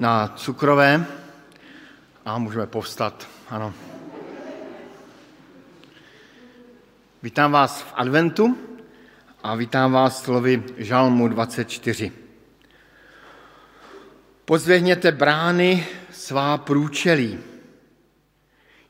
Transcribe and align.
na 0.00 0.28
cukrové 0.28 1.06
a 2.24 2.38
můžeme 2.38 2.66
povstat, 2.66 3.28
ano. 3.48 3.74
Vítám 7.22 7.52
vás 7.52 7.82
v 7.82 7.92
adventu 7.94 8.58
a 9.42 9.54
vítám 9.54 9.92
vás 9.92 10.22
slovy 10.22 10.62
Žalmu 10.76 11.28
24. 11.28 12.12
Pozvehněte 14.44 15.12
brány 15.12 15.86
svá 16.10 16.58
průčelí, 16.58 17.38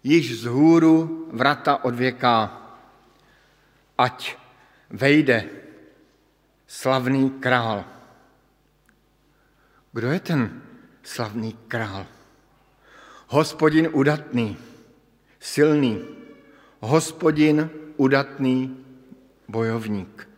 již 0.05 0.41
z 0.41 0.44
hůru 0.44 1.28
vrata 1.33 1.84
odvěká, 1.84 2.62
ať 3.98 4.36
vejde 4.91 5.44
slavný 6.66 7.31
král. 7.31 7.84
Kdo 9.92 10.11
je 10.11 10.20
ten 10.20 10.69
slavný 11.11 11.58
král? 11.66 12.06
Hospodin 13.34 13.91
udatný, 13.92 14.56
silný, 15.41 15.98
hospodin 16.80 17.70
udatný 17.97 18.77
bojovník. 19.48 20.28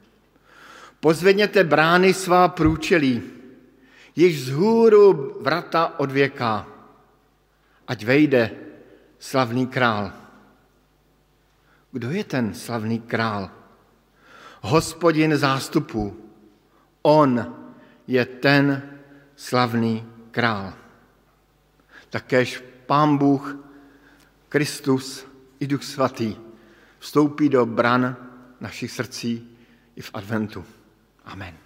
Pozvedněte 1.01 1.65
brány 1.65 2.15
svá 2.15 2.49
průčelí, 2.49 3.23
již 4.17 4.45
z 4.45 4.49
hůru 4.51 5.37
vrata 5.41 6.01
odvěká, 6.01 6.67
ať 7.89 8.05
vejde 8.05 8.51
slavný 9.19 9.67
král. 9.67 10.13
Kdo 11.93 12.11
je 12.11 12.25
ten 12.25 12.55
slavný 12.55 13.01
král? 13.01 13.51
Hospodin 14.61 15.37
zástupů. 15.37 16.17
On 17.03 17.57
je 18.07 18.25
ten 18.25 18.83
slavný 19.37 20.12
král. 20.33 20.73
Takéž 22.11 22.65
Pán 22.87 23.19
Bůh, 23.19 23.57
Kristus 24.49 25.27
i 25.61 25.67
Duch 25.67 25.85
Svatý 25.85 26.37
vstoupí 26.99 27.49
do 27.49 27.67
bran 27.67 28.17
našich 28.61 28.91
srdcí 28.91 29.59
i 29.97 30.03
v 30.03 30.11
adventu. 30.15 30.65
Amen. 31.25 31.62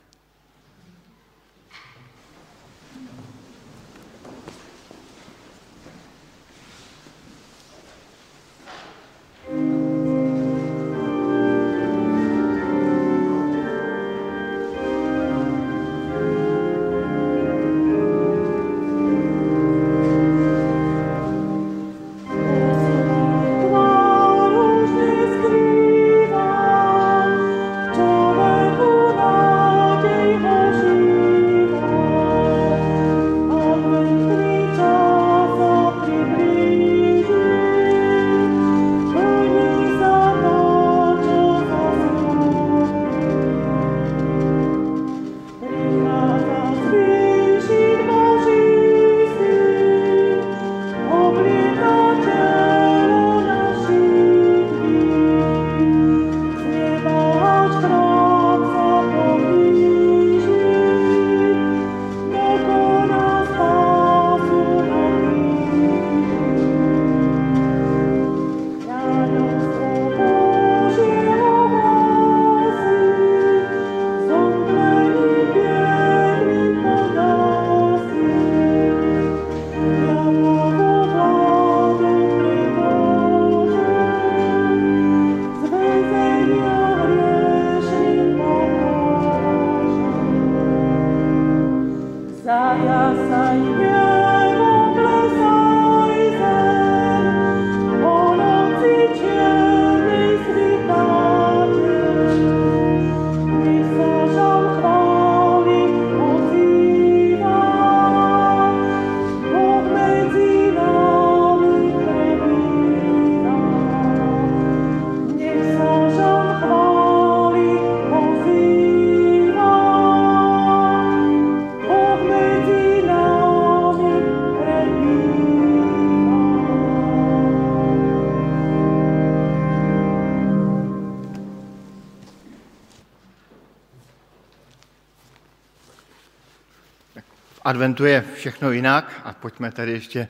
Adventu 137.66 138.04
je 138.04 138.24
všechno 138.34 138.70
jinak 138.70 139.20
a 139.24 139.32
pojďme 139.32 139.72
tedy 139.72 139.92
ještě 139.92 140.28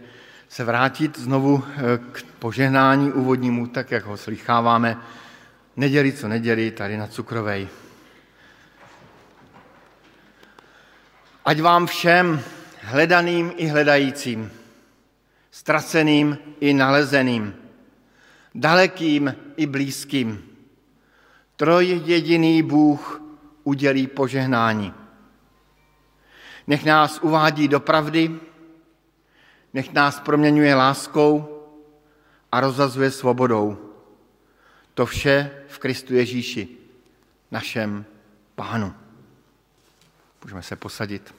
se 0.49 0.65
vrátit 0.65 1.19
znovu 1.19 1.65
eh, 1.69 1.81
k 2.13 2.23
požehnání 2.39 3.13
úvodnímu, 3.13 3.67
tak 3.67 3.91
jak 3.91 4.05
ho 4.05 4.17
slycháváme 4.17 4.97
neděli 5.77 6.13
co 6.13 6.29
neděli 6.29 6.71
tady 6.71 6.97
na 6.97 7.07
Cukrovej. 7.07 7.69
Ať 11.45 11.61
vám 11.61 11.87
všem 11.87 12.41
hledaným 12.81 13.53
i 13.57 13.67
hledajícím, 13.67 14.53
ztraceným 15.51 16.39
i 16.61 16.75
nalezeným, 16.75 17.55
dalekým 18.55 19.35
i 19.57 19.67
blízkým, 19.67 20.43
troj 21.57 22.03
jediný 22.05 22.63
Bůh 22.63 23.23
udělí 23.65 24.07
požehnání 24.07 25.06
Nech 26.67 26.85
nás 26.85 27.19
uvádí 27.23 27.69
do 27.69 27.81
pravdy, 27.81 28.41
nech 29.75 29.93
nás 29.93 30.21
proměňuje 30.21 30.75
láskou 30.75 31.63
a 32.53 32.61
rozazuje 32.61 33.11
svobodou. 33.11 33.93
To 34.95 35.07
vše 35.07 35.51
v 35.69 35.79
Kristu 35.79 36.15
Ježíši, 36.15 36.69
našem 37.51 38.05
Pánu. 38.55 38.95
Můžeme 40.45 40.63
se 40.63 40.77
posadit. 40.77 41.35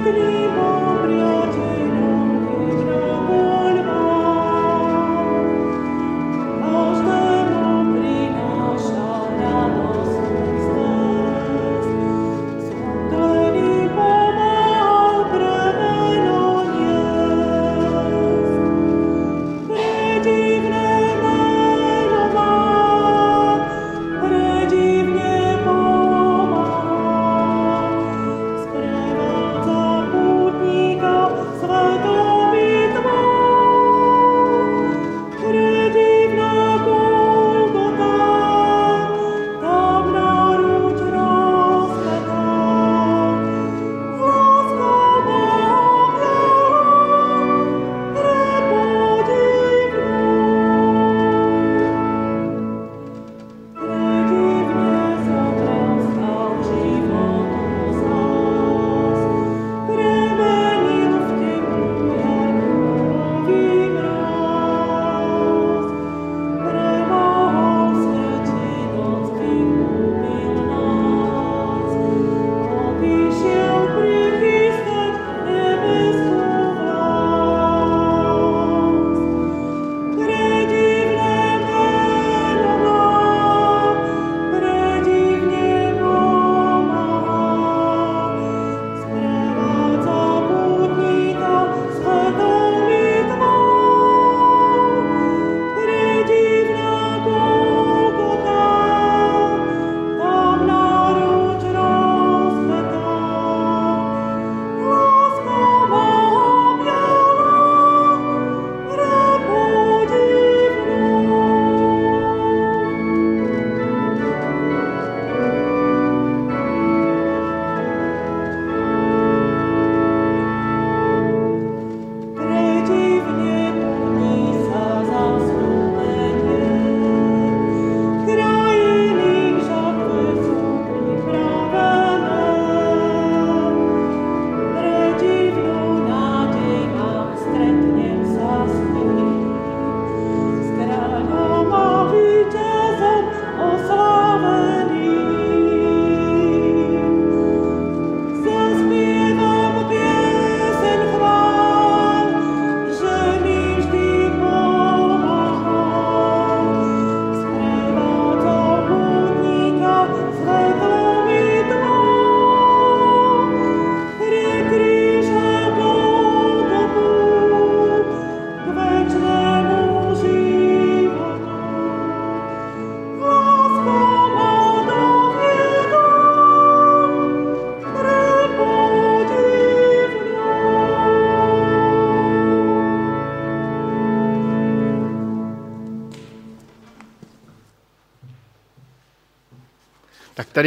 with 0.00 0.16
you. 0.16 0.29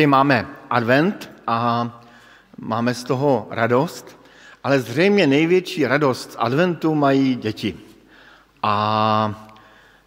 Tady 0.04 0.08
máme 0.12 0.48
advent 0.70 1.32
a 1.48 1.88
máme 2.58 2.94
z 2.94 3.04
toho 3.04 3.48
radost, 3.52 4.18
ale 4.64 4.80
zřejmě 4.80 5.28
největší 5.28 5.88
radost 5.88 6.32
z 6.32 6.36
adventu 6.40 6.96
mají 6.96 7.36
děti. 7.36 7.80
A 8.64 9.48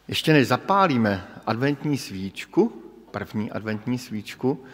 ještě 0.08 0.32
než 0.32 0.48
zapálíme 0.48 1.26
adventní 1.46 1.98
svíčku, 1.98 2.82
první 3.10 3.52
adventní 3.52 3.98
svíčku, 3.98 4.64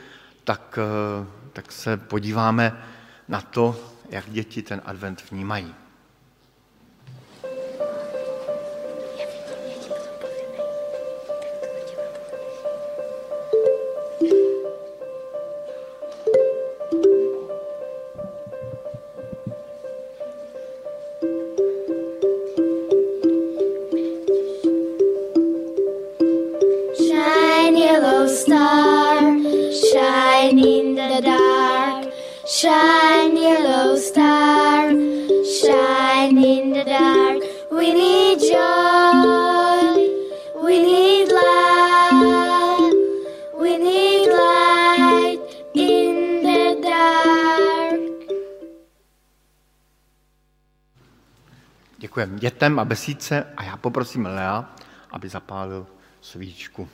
tak, 0.44 0.78
eh, 0.78 1.26
tak 1.52 1.72
se 1.72 1.96
podíváme 1.96 2.82
na 3.28 3.40
to, 3.40 3.76
jak 4.10 4.30
děti 4.30 4.62
ten 4.62 4.82
advent 4.84 5.22
vnímají. 5.30 5.74
Dětem 52.62 52.78
a 52.78 52.84
besídce 52.84 53.46
a 53.56 53.64
já 53.64 53.76
poprosím 53.76 54.26
Lea, 54.26 54.74
aby 55.10 55.28
zapálil 55.28 55.86
svíčku. 56.20 56.88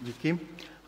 Díky. 0.00 0.38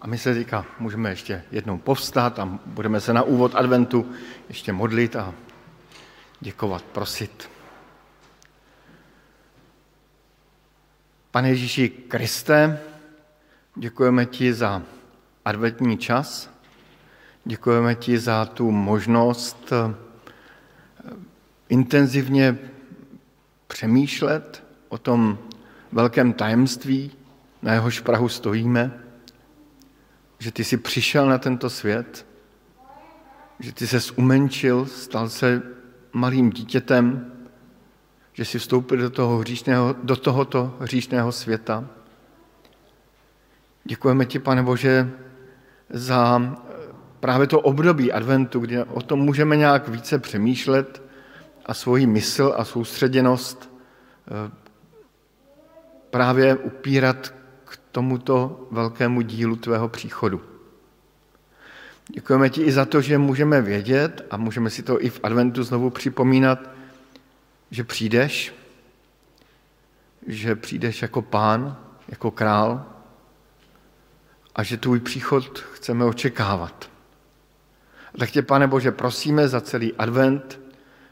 A 0.00 0.06
my 0.06 0.18
se 0.18 0.34
říká, 0.34 0.66
můžeme 0.78 1.10
ještě 1.10 1.44
jednou 1.50 1.78
povstat 1.78 2.38
a 2.38 2.58
budeme 2.66 3.00
se 3.00 3.12
na 3.12 3.22
úvod 3.22 3.54
adventu 3.54 4.12
ještě 4.48 4.72
modlit 4.72 5.16
a 5.16 5.34
děkovat, 6.40 6.82
prosit. 6.82 7.50
Pane 11.30 11.48
Ježíši 11.48 11.88
Kriste, 11.88 12.80
děkujeme 13.76 14.26
ti 14.26 14.54
za 14.54 14.82
adventní 15.44 15.98
čas, 15.98 16.50
děkujeme 17.44 17.94
ti 17.94 18.18
za 18.18 18.46
tu 18.46 18.70
možnost 18.70 19.72
eh, 19.72 19.94
intenzivně 21.68 22.58
přemýšlet 23.66 24.64
o 24.88 24.98
tom 24.98 25.38
velkém 25.92 26.32
tajemství, 26.32 27.10
na 27.62 27.72
jehož 27.72 28.00
Prahu 28.00 28.28
stojíme, 28.28 29.07
že 30.38 30.52
ty 30.52 30.64
jsi 30.64 30.76
přišel 30.76 31.26
na 31.26 31.38
tento 31.38 31.70
svět, 31.70 32.26
že 33.60 33.72
ty 33.72 33.86
se 33.86 34.12
umenčil, 34.16 34.86
stal 34.86 35.28
se 35.28 35.62
malým 36.12 36.50
dítětem, 36.50 37.32
že 38.32 38.44
jsi 38.44 38.58
vstoupil 38.58 38.98
do, 38.98 39.10
toho 39.10 39.38
hříšného, 39.38 39.94
do 40.02 40.16
tohoto 40.16 40.76
hříšného 40.80 41.32
světa. 41.32 41.84
Děkujeme 43.84 44.26
ti, 44.26 44.38
pane 44.38 44.62
Bože, 44.62 45.10
za 45.90 46.40
právě 47.20 47.46
to 47.46 47.60
období 47.60 48.12
adventu, 48.12 48.60
kdy 48.60 48.82
o 48.82 49.02
tom 49.02 49.18
můžeme 49.18 49.56
nějak 49.56 49.88
více 49.88 50.18
přemýšlet 50.18 51.02
a 51.66 51.74
svoji 51.74 52.06
mysl 52.06 52.54
a 52.56 52.64
soustředěnost 52.64 53.70
eh, 54.28 54.50
právě 56.10 56.56
upírat 56.56 57.34
tomuto 57.98 58.68
velkému 58.70 59.20
dílu 59.20 59.56
tvého 59.56 59.88
příchodu. 59.88 60.40
Děkujeme 62.14 62.50
ti 62.50 62.62
i 62.62 62.72
za 62.72 62.84
to, 62.84 63.00
že 63.00 63.18
můžeme 63.18 63.62
vědět 63.62 64.26
a 64.30 64.36
můžeme 64.36 64.70
si 64.70 64.82
to 64.82 65.02
i 65.02 65.10
v 65.10 65.20
adventu 65.22 65.62
znovu 65.62 65.90
připomínat, 65.90 66.70
že 67.70 67.84
přijdeš, 67.84 68.54
že 70.26 70.56
přijdeš 70.56 71.02
jako 71.02 71.22
pán, 71.22 71.76
jako 72.08 72.30
král 72.30 72.86
a 74.54 74.62
že 74.62 74.76
tvůj 74.76 75.00
příchod 75.00 75.58
chceme 75.58 76.04
očekávat. 76.04 76.90
A 78.14 78.18
tak 78.18 78.30
tě, 78.30 78.42
pane 78.42 78.66
Bože, 78.66 78.92
prosíme 78.92 79.48
za 79.48 79.60
celý 79.60 79.94
advent 79.94 80.60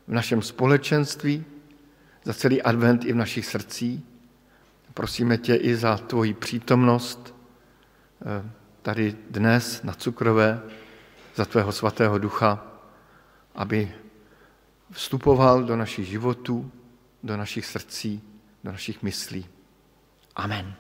v 0.07 0.12
našem 0.12 0.43
společenství, 0.43 1.45
za 2.25 2.35
celý 2.35 2.62
advent 2.62 3.05
i 3.05 3.12
v 3.12 3.16
našich 3.16 3.47
srdcích, 3.47 4.16
Prosíme 4.97 5.38
tě 5.38 5.55
i 5.55 5.76
za 5.76 5.97
tvoji 5.97 6.35
přítomnost 6.35 7.35
eh, 8.23 8.50
tady 8.83 9.17
dnes 9.31 9.83
na 9.83 9.93
Cukrové, 9.93 10.62
za 11.35 11.45
tvého 11.45 11.73
svatého 11.73 12.19
ducha, 12.19 12.67
aby 13.55 13.93
vstupoval 14.91 15.65
do 15.65 15.76
našich 15.76 16.09
životů, 16.09 16.71
do 17.23 17.37
našich 17.37 17.67
srdcí, 17.67 18.23
do 18.65 18.73
našich 18.73 19.03
myslí. 19.03 19.47
Amen. 20.37 20.75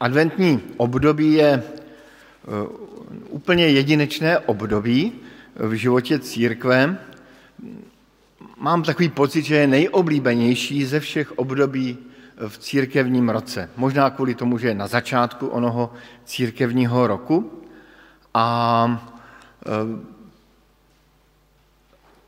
Adventní 0.00 0.62
období 0.76 1.32
je 1.32 1.62
Eh, 2.44 2.68
úplně 3.44 3.68
jedinečné 3.68 4.38
období 4.38 5.12
v 5.56 5.72
životě 5.72 6.18
církve. 6.18 6.96
Mám 8.56 8.82
takový 8.82 9.08
pocit, 9.08 9.42
že 9.42 9.56
je 9.56 9.66
nejoblíbenější 9.66 10.84
ze 10.84 11.00
všech 11.00 11.38
období 11.38 11.98
v 12.48 12.58
církevním 12.58 13.28
roce. 13.28 13.70
Možná 13.76 14.10
kvůli 14.10 14.34
tomu, 14.34 14.58
že 14.58 14.68
je 14.68 14.74
na 14.74 14.86
začátku 14.86 15.46
onoho 15.46 15.92
církevního 16.24 17.06
roku. 17.06 17.62
A 18.34 18.48
eh, 19.66 19.70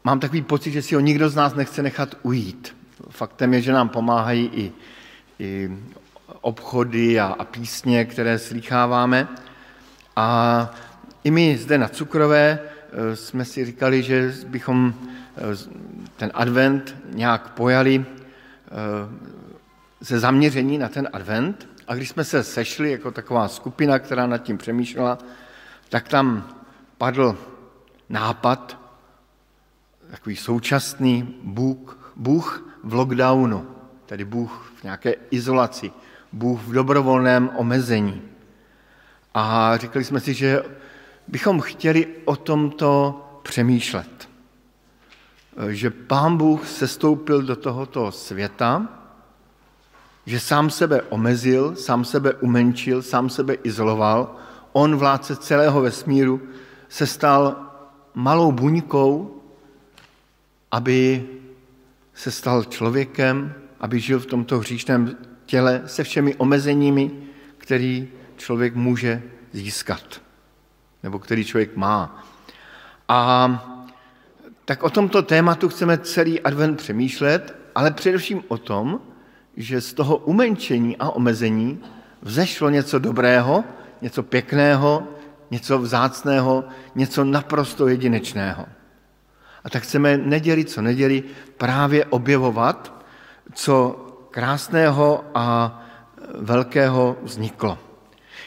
mám 0.05 0.21
takový 0.21 0.43
pocit, 0.43 0.71
že 0.71 0.83
si 0.83 0.95
ho 0.95 1.01
nikdo 1.01 1.29
z 1.29 1.35
nás 1.35 1.55
nechce 1.55 1.83
nechat 1.83 2.15
ujít. 2.23 2.77
Faktem 3.11 3.55
je, 3.55 3.61
že 3.63 3.73
nám 3.73 3.89
pomáhají 3.89 4.51
i, 4.53 4.73
i 5.39 5.71
obchody 6.41 7.21
a, 7.21 7.27
a 7.39 7.45
písně, 7.45 8.05
které 8.05 8.39
slycháváme. 8.39 9.29
A 10.17 10.71
i 11.25 11.31
my 11.31 11.59
zde 11.59 11.79
na 11.79 11.89
Cukrové 11.89 12.59
eh, 12.59 13.17
jsme 13.17 13.45
si 13.45 13.65
říkali, 13.65 14.03
že 14.03 14.35
bychom 14.47 14.95
eh, 15.37 15.41
ten 16.17 16.31
advent 16.35 16.97
nějak 17.13 17.51
pojali 17.51 18.05
ze 20.01 20.17
eh, 20.17 20.21
zaměření 20.21 20.79
na 20.79 20.89
ten 20.89 21.09
advent. 21.13 21.69
A 21.89 21.95
když 21.95 22.09
jsme 22.09 22.25
se 22.25 22.43
sešli 22.43 22.91
jako 22.91 23.11
taková 23.11 23.49
skupina, 23.49 23.99
která 23.99 24.27
nad 24.27 24.39
tím 24.39 24.59
přemýšlela, 24.59 25.19
tak 25.89 26.09
tam 26.09 26.49
padl 26.99 27.39
nápad, 28.09 28.79
takový 30.11 30.37
současný 30.37 31.35
Bůh, 31.43 32.13
Bůh 32.17 32.71
v 32.85 32.95
lockdownu, 32.95 33.67
tedy 34.07 34.25
Bůh 34.25 34.73
v 34.81 34.83
nějaké 34.83 35.15
izolaci, 35.31 35.93
Bůh 36.33 36.61
v 36.61 36.73
dobrovolném 36.73 37.51
omezení. 37.57 38.23
A 39.35 39.77
říkali 39.77 40.05
jsme 40.05 40.21
si, 40.21 40.35
že 40.35 40.63
bychom 41.29 41.61
chtěli 41.61 42.07
o 42.25 42.37
tomto 42.37 43.23
přemýšlet. 43.43 44.29
Že 45.69 45.91
pán 45.91 46.37
Bůh 46.37 46.69
sestoupil 46.69 47.43
do 47.43 47.57
tohoto 47.57 48.13
světa, 48.13 48.89
že 50.27 50.41
sám 50.41 50.71
sebe 50.71 51.03
omezil, 51.03 51.77
sám 51.77 52.05
sebe 52.05 52.35
umenčil, 52.35 53.03
sám 53.03 53.31
sebe 53.31 53.55
izoloval. 53.55 54.37
On, 54.73 54.97
vládce 54.97 55.37
celého 55.37 55.81
vesmíru, 55.81 56.41
se 56.89 57.07
stal 57.07 57.57
malou 58.15 58.53
buňkou, 58.53 59.43
aby 60.71 61.27
se 62.15 62.31
stal 62.31 62.65
člověkem, 62.65 63.55
aby 63.81 64.01
žil 64.01 64.21
v 64.21 64.27
tomto 64.27 64.59
hříšném 64.59 65.17
těle 65.47 65.83
se 65.87 66.05
všemi 66.05 66.35
omezeními, 66.35 67.11
který 67.59 68.09
člověk 68.37 68.75
může 68.75 69.23
získat, 69.53 70.21
nebo 71.07 71.19
který 71.19 71.45
člověk 71.45 71.77
má. 71.77 72.25
A 73.09 73.19
tak 74.65 74.83
o 74.83 74.91
tomto 74.91 75.23
tématu 75.23 75.69
chceme 75.69 75.99
celý 75.99 76.41
advent 76.41 76.79
přemýšlet, 76.79 77.55
ale 77.75 77.91
především 77.91 78.43
o 78.49 78.59
tom, 78.59 79.01
že 79.57 79.81
z 79.81 79.93
toho 79.95 80.17
umenčení 80.17 80.97
a 80.97 81.11
omezení 81.11 81.79
vzešlo 82.23 82.71
něco 82.71 82.99
dobrého, 82.99 83.65
něco 84.03 84.23
pěkného, 84.23 85.07
něco 85.51 85.79
vzácného, 85.79 86.65
něco 86.95 87.25
naprosto 87.25 87.89
jedinečného. 87.89 88.67
A 89.65 89.71
tak 89.71 89.83
chceme 89.83 90.19
neděli 90.19 90.65
co 90.65 90.83
neděli 90.83 91.23
právě 91.57 92.05
objevovat, 92.05 93.07
co 93.55 93.77
krásného 94.31 95.25
a 95.35 95.79
velkého 96.35 97.17
vzniklo. 97.23 97.86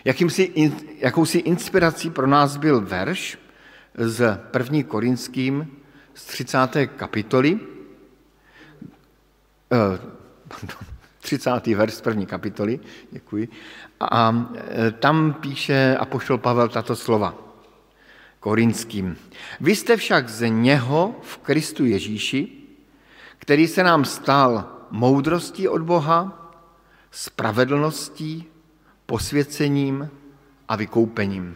Jakýmsi, 0.06 0.74
jakousi 1.00 1.38
inspirací 1.38 2.10
pro 2.10 2.28
nás 2.28 2.58
byl 2.58 2.82
verš 2.82 3.38
z 3.98 4.38
první 4.52 4.84
Korinským 4.84 5.68
z 6.14 6.26
30. 6.26 6.88
kapitoly, 6.88 7.60
eh, 9.72 10.00
30. 11.22 11.68
verš 11.76 11.94
z 11.94 12.02
první 12.02 12.26
kapitoly, 12.26 12.80
děkuji, 13.12 13.48
a 14.00 14.52
eh, 14.56 14.92
tam 14.92 15.34
píše 15.34 15.98
apoštol 16.00 16.38
Pavel 16.38 16.70
tato 16.70 16.96
slova 16.96 17.50
korinským. 18.40 19.18
Vy 19.60 19.76
jste 19.76 19.98
však 19.98 20.30
z 20.30 20.50
něho 20.50 21.16
v 21.22 21.38
Kristu 21.38 21.86
Ježíši, 21.86 22.48
který 23.38 23.68
se 23.68 23.84
nám 23.84 24.06
stal 24.06 24.66
moudrostí 24.92 25.68
od 25.68 25.82
Boha, 25.82 26.52
spravedlností, 27.12 28.46
posvěcením 29.10 30.10
a 30.68 30.76
vykoupením. 30.76 31.56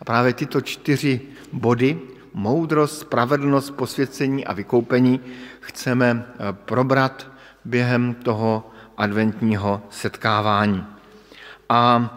A 0.00 0.04
právě 0.04 0.32
tyto 0.32 0.60
čtyři 0.60 1.20
body, 1.52 1.98
moudrost, 2.34 3.00
spravedlnost, 3.00 3.70
posvěcení 3.70 4.44
a 4.46 4.52
vykoupení, 4.52 5.20
chceme 5.60 6.26
eh, 6.26 6.52
probrat 6.52 7.30
během 7.64 8.14
toho 8.14 8.70
adventního 8.96 9.82
setkávání. 9.90 10.86
A 11.68 12.10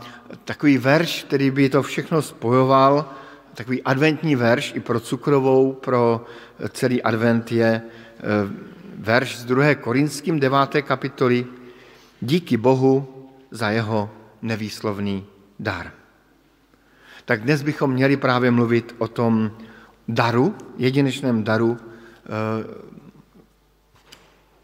takový 0.46 0.78
verš, 0.78 1.24
který 1.24 1.52
by 1.52 1.70
to 1.70 1.84
všechno 1.84 2.22
spojoval, 2.22 3.14
takový 3.54 3.84
adventní 3.84 4.36
verš 4.36 4.74
i 4.76 4.80
pro 4.80 5.00
cukrovou, 5.00 5.74
pro 5.74 6.26
celý 6.70 7.04
advent 7.04 7.52
je 7.52 7.82
eh, 7.82 8.22
verš 8.98 9.38
z 9.38 9.46
2. 9.46 9.76
Korinským 9.76 10.40
9. 10.40 10.58
kapitoly 10.82 11.46
Díky 12.22 12.58
Bohu 12.58 13.08
za 13.52 13.70
jeho 13.70 14.23
nevýslovný 14.44 15.26
dar. 15.60 15.92
Tak 17.26 17.44
dnes 17.44 17.62
bychom 17.62 17.92
měli 17.92 18.18
právě 18.18 18.52
mluvit 18.52 18.96
o 18.98 19.08
tom 19.08 19.52
daru, 20.08 20.56
jedinečném 20.78 21.44
daru 21.44 21.78
e, 21.78 21.84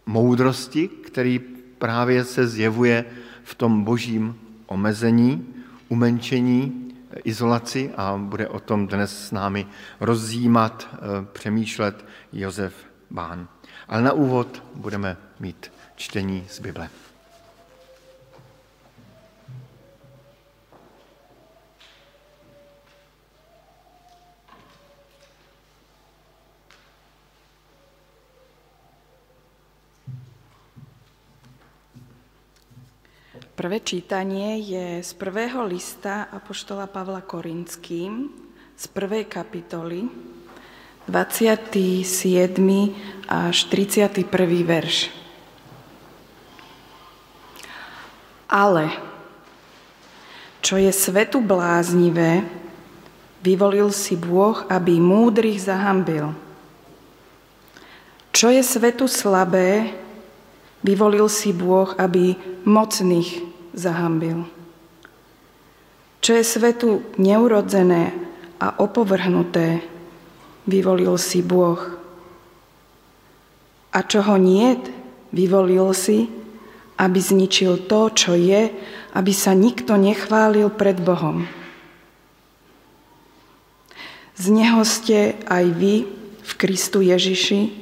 moudrosti, 0.05 0.87
který 0.87 1.39
právě 1.77 2.23
se 2.23 2.47
zjevuje 2.47 3.05
v 3.43 3.55
tom 3.55 3.83
božím 3.83 4.35
omezení, 4.67 5.53
umenčení, 5.87 6.85
izolaci 7.23 7.91
a 7.97 8.17
bude 8.17 8.47
o 8.47 8.59
tom 8.59 8.87
dnes 8.87 9.27
s 9.27 9.31
námi 9.31 9.67
rozjímat, 9.99 10.87
e, 10.93 10.97
přemýšlet 11.31 12.05
Josef 12.33 12.73
Bán. 13.11 13.47
Ale 13.87 14.01
na 14.01 14.11
úvod 14.13 14.63
budeme 14.75 15.17
mít 15.39 15.71
čtení 15.95 16.45
z 16.49 16.59
Bible. 16.59 17.08
Prvé 33.59 33.83
čítanie 33.83 34.55
je 34.63 35.03
z 35.03 35.11
prvého 35.19 35.67
lista 35.67 36.31
Apoštola 36.31 36.87
Pavla 36.87 37.19
Korinským, 37.19 38.31
z 38.71 38.85
prvej 38.87 39.27
kapitoly, 39.27 40.07
27. 41.03 42.07
až 43.27 43.57
31. 43.67 44.23
verš. 44.63 45.11
Ale, 48.47 48.95
čo 50.63 50.79
je 50.79 50.95
svetu 50.95 51.43
bláznivé, 51.43 52.47
vyvolil 53.43 53.91
si 53.91 54.15
Bôh, 54.15 54.55
aby 54.71 55.03
múdrych 55.03 55.67
zahambil. 55.67 56.31
Čo 58.31 58.55
je 58.55 58.63
svetu 58.63 59.11
slabé, 59.11 59.91
vyvolil 60.79 61.27
si 61.27 61.51
Bôh, 61.51 61.91
aby 61.99 62.39
mocných 62.63 63.49
zahambil. 63.73 64.45
Čo 66.19 66.35
je 66.35 66.43
svetu 66.43 66.89
neurodzené 67.15 68.11
a 68.59 68.75
opovrhnuté, 68.77 69.81
vyvolil 70.67 71.15
si 71.15 71.39
Boh. 71.39 71.79
A 73.89 73.99
čo 74.05 74.21
ho 74.21 74.35
niet, 74.37 74.83
vyvolil 75.33 75.95
si, 75.95 76.29
aby 76.99 77.19
zničil 77.19 77.87
to, 77.87 78.11
čo 78.11 78.35
je, 78.35 78.69
aby 79.15 79.31
sa 79.31 79.55
nikto 79.55 79.95
nechválil 79.95 80.67
pred 80.69 80.99
Bohom. 80.99 81.47
Z 84.39 84.51
Neho 84.51 84.83
ste 84.87 85.39
aj 85.47 85.65
vy 85.75 85.95
v 86.43 86.51
Kristu 86.55 87.03
Ježiši, 87.03 87.75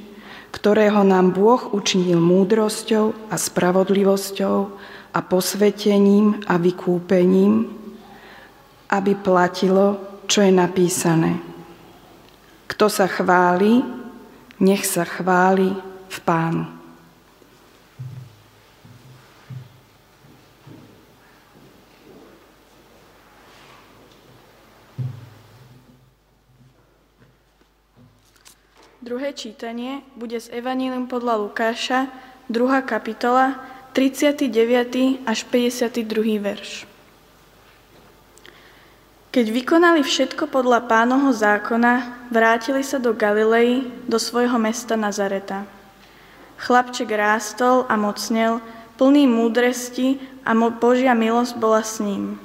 ktorého 0.54 1.06
nám 1.06 1.34
Boh 1.38 1.70
učinil 1.70 2.18
múdrosťou 2.18 3.30
a 3.30 3.36
spravodlivosťou 3.38 4.58
a 5.18 5.20
posvetením 5.26 6.46
a 6.46 6.62
vykúpením, 6.62 7.66
aby 8.94 9.18
platilo, 9.18 10.22
čo 10.30 10.46
je 10.46 10.54
napísané. 10.54 11.42
Kto 12.70 12.86
sa 12.86 13.10
chváli, 13.10 13.82
nech 14.62 14.86
sa 14.86 15.02
chváli 15.02 15.74
v 16.06 16.18
Pánu. 16.22 16.78
Druhé 29.02 29.32
čítanie 29.34 30.04
bude 30.20 30.36
z 30.36 30.52
Evanílium 30.52 31.08
podľa 31.08 31.40
Lukáša, 31.40 32.12
2. 32.52 32.84
kapitola, 32.84 33.77
39. 33.98 35.26
až 35.26 35.42
52. 35.50 36.38
verš. 36.38 36.86
Keď 39.34 39.46
vykonali 39.50 40.06
všetko 40.06 40.54
podľa 40.54 40.86
pánoho 40.86 41.34
zákona, 41.34 42.30
vrátili 42.30 42.86
sa 42.86 43.02
do 43.02 43.18
Galilei, 43.18 43.90
do 44.06 44.22
svojho 44.22 44.62
mesta 44.62 44.94
Nazareta. 44.94 45.66
Chlapček 46.62 47.10
rástol 47.10 47.90
a 47.90 47.98
mocnel, 47.98 48.62
plný 49.02 49.26
múdresti 49.26 50.22
a 50.46 50.54
Božia 50.54 51.18
milosť 51.18 51.58
bola 51.58 51.82
s 51.82 51.98
ním. 51.98 52.38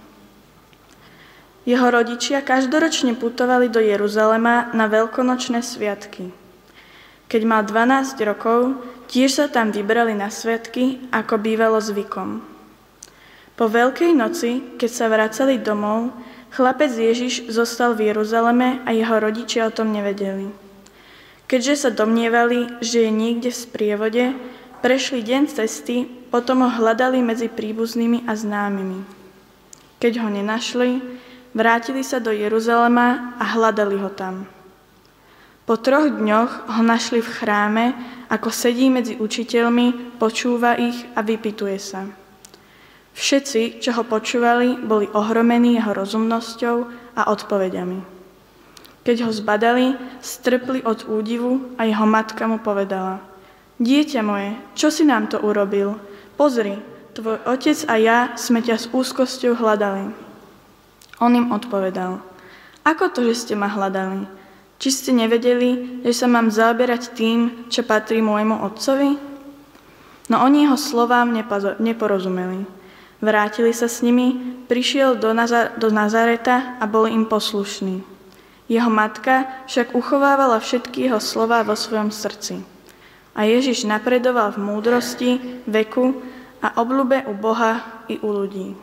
Jeho 1.68 1.92
rodičia 1.92 2.40
každoročne 2.40 3.12
putovali 3.12 3.68
do 3.68 3.84
Jeruzalema 3.84 4.72
na 4.72 4.88
veľkonočné 4.88 5.60
sviatky. 5.60 6.32
Keď 7.28 7.42
mal 7.44 7.68
12 7.68 8.16
rokov, 8.24 8.80
tiež 9.12 9.30
sa 9.36 9.46
tam 9.52 9.68
vybrali 9.68 10.16
na 10.16 10.32
svetky, 10.32 11.12
ako 11.12 11.36
bývalo 11.36 11.76
zvykom. 11.76 12.40
Po 13.52 13.68
Veľkej 13.68 14.16
noci, 14.16 14.80
keď 14.80 14.90
sa 14.90 15.06
vracali 15.12 15.60
domov, 15.60 16.16
chlapec 16.56 16.88
Ježiš 16.88 17.52
zostal 17.52 17.92
v 17.92 18.08
Jeruzaleme 18.08 18.80
a 18.88 18.96
jeho 18.96 19.20
rodičia 19.20 19.68
o 19.68 19.74
tom 19.76 19.92
nevedeli. 19.92 20.48
Keďže 21.44 21.74
sa 21.76 21.90
domnievali, 21.92 22.80
že 22.80 23.04
je 23.04 23.10
niekde 23.12 23.52
v 23.52 23.62
sprievode, 23.68 24.24
prešli 24.80 25.20
deň 25.20 25.42
cesty, 25.52 26.08
potom 26.32 26.64
ho 26.64 26.70
hľadali 26.72 27.20
medzi 27.20 27.52
príbuznými 27.52 28.24
a 28.24 28.32
známymi. 28.32 29.04
Keď 30.00 30.12
ho 30.24 30.28
nenašli, 30.32 31.04
vrátili 31.52 32.00
sa 32.00 32.24
do 32.24 32.32
Jeruzalema 32.32 33.36
a 33.36 33.44
hľadali 33.52 34.00
ho 34.00 34.08
tam. 34.08 34.48
Po 35.62 35.78
troch 35.78 36.10
dňoch 36.10 36.74
ho 36.74 36.82
našli 36.82 37.22
v 37.22 37.32
chráme, 37.38 37.84
ako 38.26 38.50
sedí 38.50 38.90
medzi 38.90 39.14
učiteľmi, 39.14 40.18
počúva 40.18 40.74
ich 40.74 41.06
a 41.14 41.22
vypituje 41.22 41.78
sa. 41.78 42.02
Všetci, 43.12 43.78
čo 43.78 43.94
ho 43.94 44.02
počúvali, 44.02 44.80
boli 44.82 45.06
ohromení 45.12 45.78
jeho 45.78 45.92
rozumnosťou 45.94 46.76
a 47.14 47.28
odpovediami. 47.30 48.00
Keď 49.02 49.16
ho 49.26 49.30
zbadali, 49.30 49.94
strpli 50.22 50.82
od 50.82 51.06
údivu 51.06 51.74
a 51.78 51.86
jeho 51.86 52.06
matka 52.06 52.46
mu 52.46 52.62
povedala 52.62 53.22
Dieťa 53.82 54.22
moje, 54.22 54.54
čo 54.78 54.94
si 54.94 55.02
nám 55.02 55.26
to 55.26 55.42
urobil? 55.42 55.98
Pozri, 56.38 56.78
tvoj 57.18 57.42
otec 57.50 57.78
a 57.90 57.94
ja 57.98 58.18
sme 58.38 58.62
ťa 58.62 58.76
s 58.78 58.86
úzkosťou 58.94 59.58
hľadali. 59.58 60.10
On 61.18 61.32
im 61.34 61.50
odpovedal, 61.50 62.22
ako 62.82 63.04
to, 63.14 63.20
že 63.30 63.34
ste 63.46 63.54
ma 63.54 63.70
hľadali? 63.70 64.41
Či 64.82 64.90
ste 64.90 65.10
nevedeli, 65.14 66.02
že 66.02 66.10
sa 66.10 66.26
mám 66.26 66.50
zaoberať 66.50 67.14
tým, 67.14 67.70
čo 67.70 67.86
patrí 67.86 68.18
môjmu 68.18 68.66
otcovi? 68.66 69.14
No 70.26 70.42
oni 70.42 70.66
jeho 70.66 70.74
slovám 70.74 71.30
neporozumeli. 71.78 72.66
Vrátili 73.22 73.70
sa 73.70 73.86
s 73.86 74.02
nimi, 74.02 74.58
prišiel 74.66 75.22
do, 75.22 75.30
Nazar- 75.30 75.78
do 75.78 75.86
Nazareta 75.86 76.82
a 76.82 76.90
bol 76.90 77.06
im 77.06 77.30
poslušný. 77.30 78.02
Jeho 78.66 78.90
matka 78.90 79.46
však 79.70 79.94
uchovávala 79.94 80.58
všetky 80.58 81.06
jeho 81.06 81.22
slova 81.22 81.62
vo 81.62 81.78
svojom 81.78 82.10
srdci. 82.10 82.66
A 83.38 83.46
Ježiš 83.46 83.86
napredoval 83.86 84.50
v 84.58 84.66
múdrosti, 84.66 85.30
veku 85.62 86.18
a 86.58 86.74
obľube 86.74 87.22
u 87.30 87.38
Boha 87.38 88.02
i 88.10 88.18
u 88.18 88.34
ľudí. 88.34 88.74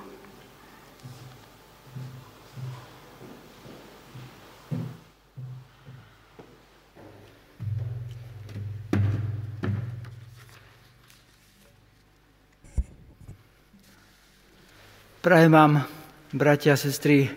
Prajem 15.30 15.54
vám, 15.54 15.86
bratia 16.34 16.74
a 16.74 16.82
sestry, 16.82 17.30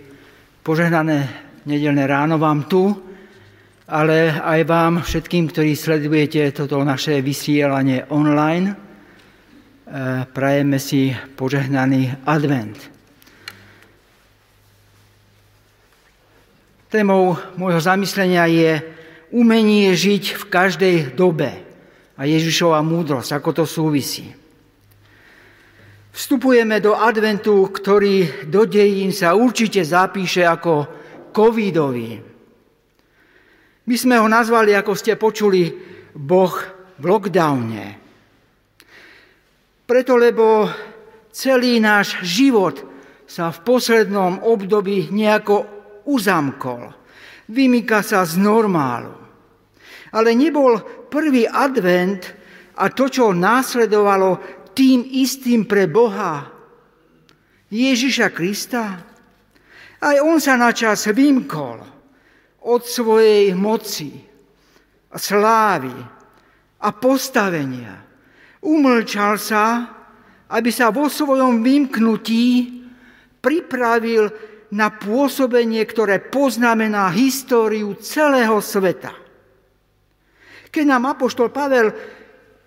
požehnané 0.64 1.28
nedelné 1.68 2.08
ráno 2.08 2.40
vám 2.40 2.64
tu, 2.64 2.88
ale 3.84 4.32
aj 4.32 4.60
vám 4.64 5.04
všetkým, 5.04 5.52
ktorí 5.52 5.76
sledujete 5.76 6.56
toto 6.56 6.80
naše 6.88 7.20
vysielanie 7.20 8.08
online. 8.08 8.72
E, 8.72 8.76
prajeme 10.24 10.80
si 10.80 11.12
požehnaný 11.36 12.16
advent. 12.24 12.80
Témou 16.88 17.36
môjho 17.60 17.84
zamyslenia 17.84 18.48
je 18.48 18.72
umenie 19.36 19.92
žiť 19.92 20.40
v 20.40 20.44
každej 20.48 20.96
dobe 21.12 21.60
a 22.16 22.24
Ježišova 22.24 22.80
múdrosť, 22.80 23.36
ako 23.36 23.50
to 23.52 23.64
súvisí. 23.68 24.41
Vstupujeme 26.12 26.76
do 26.84 26.92
adventu, 26.92 27.72
ktorý 27.72 28.44
do 28.44 28.68
dejín 28.68 29.16
sa 29.16 29.32
určite 29.32 29.80
zapíše 29.80 30.44
ako 30.44 30.84
covidový. 31.32 32.20
My 33.88 33.96
sme 33.96 34.20
ho 34.20 34.28
nazvali, 34.28 34.76
ako 34.76 34.92
ste 34.92 35.16
počuli, 35.16 35.72
Boh 36.12 36.52
v 37.00 37.04
lockdowne. 37.08 37.86
Preto, 39.88 40.20
lebo 40.20 40.68
celý 41.32 41.80
náš 41.80 42.20
život 42.20 42.84
sa 43.24 43.48
v 43.48 43.58
poslednom 43.64 44.44
období 44.44 45.08
nejako 45.08 45.64
uzamkol. 46.04 46.92
Vymýka 47.48 48.04
sa 48.04 48.28
z 48.28 48.36
normálu. 48.36 49.16
Ale 50.12 50.36
nebol 50.36 50.76
prvý 51.08 51.48
advent 51.48 52.20
a 52.76 52.92
to, 52.92 53.08
čo 53.08 53.32
následovalo, 53.32 54.61
tým 54.72 55.04
istým 55.06 55.68
pre 55.68 55.88
Boha, 55.88 56.48
Ježiša 57.72 58.28
Krista. 58.36 58.84
Aj 60.02 60.16
on 60.20 60.42
sa 60.42 60.58
načas 60.58 61.08
vymkol 61.08 61.80
od 62.66 62.82
svojej 62.84 63.54
moci, 63.56 64.12
slávy 65.14 65.94
a 66.82 66.88
postavenia. 66.92 68.02
Umlčal 68.62 69.38
sa, 69.38 69.64
aby 70.52 70.70
sa 70.70 70.92
vo 70.92 71.08
svojom 71.08 71.64
vymknutí 71.64 72.46
pripravil 73.40 74.30
na 74.72 74.88
pôsobenie, 74.88 75.84
ktoré 75.84 76.20
poznamená 76.20 77.12
históriu 77.12 77.96
celého 78.00 78.56
sveta. 78.60 79.12
Keď 80.72 80.84
nám 80.88 81.12
Apoštol 81.12 81.52
Pavel 81.52 81.92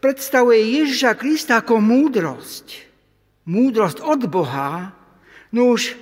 predstavuje 0.06 0.86
Ježiša 0.86 1.18
Krista 1.18 1.66
ako 1.66 1.82
múdrosť, 1.82 2.86
múdrosť 3.50 4.06
od 4.06 4.30
Boha, 4.30 4.94
no 5.50 5.74
už 5.74 5.98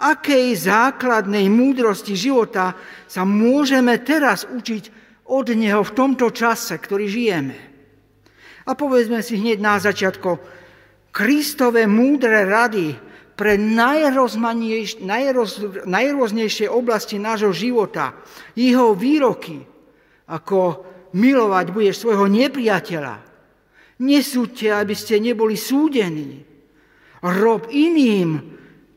akej 0.00 0.56
základnej 0.56 1.52
múdrosti 1.52 2.16
života 2.16 2.72
sa 3.04 3.28
môžeme 3.28 4.00
teraz 4.00 4.48
učiť 4.48 4.88
od 5.28 5.52
Neho 5.52 5.84
v 5.84 5.92
tomto 5.92 6.32
čase, 6.32 6.80
ktorý 6.80 7.04
žijeme. 7.12 7.52
A 8.64 8.72
povedzme 8.72 9.20
si 9.20 9.36
hneď 9.36 9.60
na 9.60 9.76
začiatku, 9.76 10.40
Kristové 11.12 11.84
múdre 11.84 12.48
rady 12.48 12.96
pre 13.36 13.60
najrôznejšie 15.84 16.72
oblasti 16.72 17.20
nášho 17.20 17.52
života, 17.52 18.16
jeho 18.56 18.96
výroky, 18.96 19.60
ako 20.32 20.88
milovať 21.12 21.66
budeš 21.68 22.00
svojho 22.00 22.32
nepriateľa, 22.32 23.31
Nesúďte, 24.02 24.74
aby 24.74 24.94
ste 24.98 25.22
neboli 25.22 25.54
súdení. 25.54 26.42
Rob 27.22 27.70
iným 27.70 28.42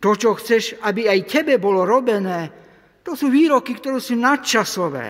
to, 0.02 0.18
čo 0.18 0.34
chceš, 0.34 0.82
aby 0.82 1.06
aj 1.06 1.30
tebe 1.30 1.62
bolo 1.62 1.86
robené. 1.86 2.50
To 3.06 3.13
sú 3.13 3.30
výroky, 3.30 3.78
ktoré 3.78 4.02
sú 4.02 4.18
nadčasové. 4.18 5.08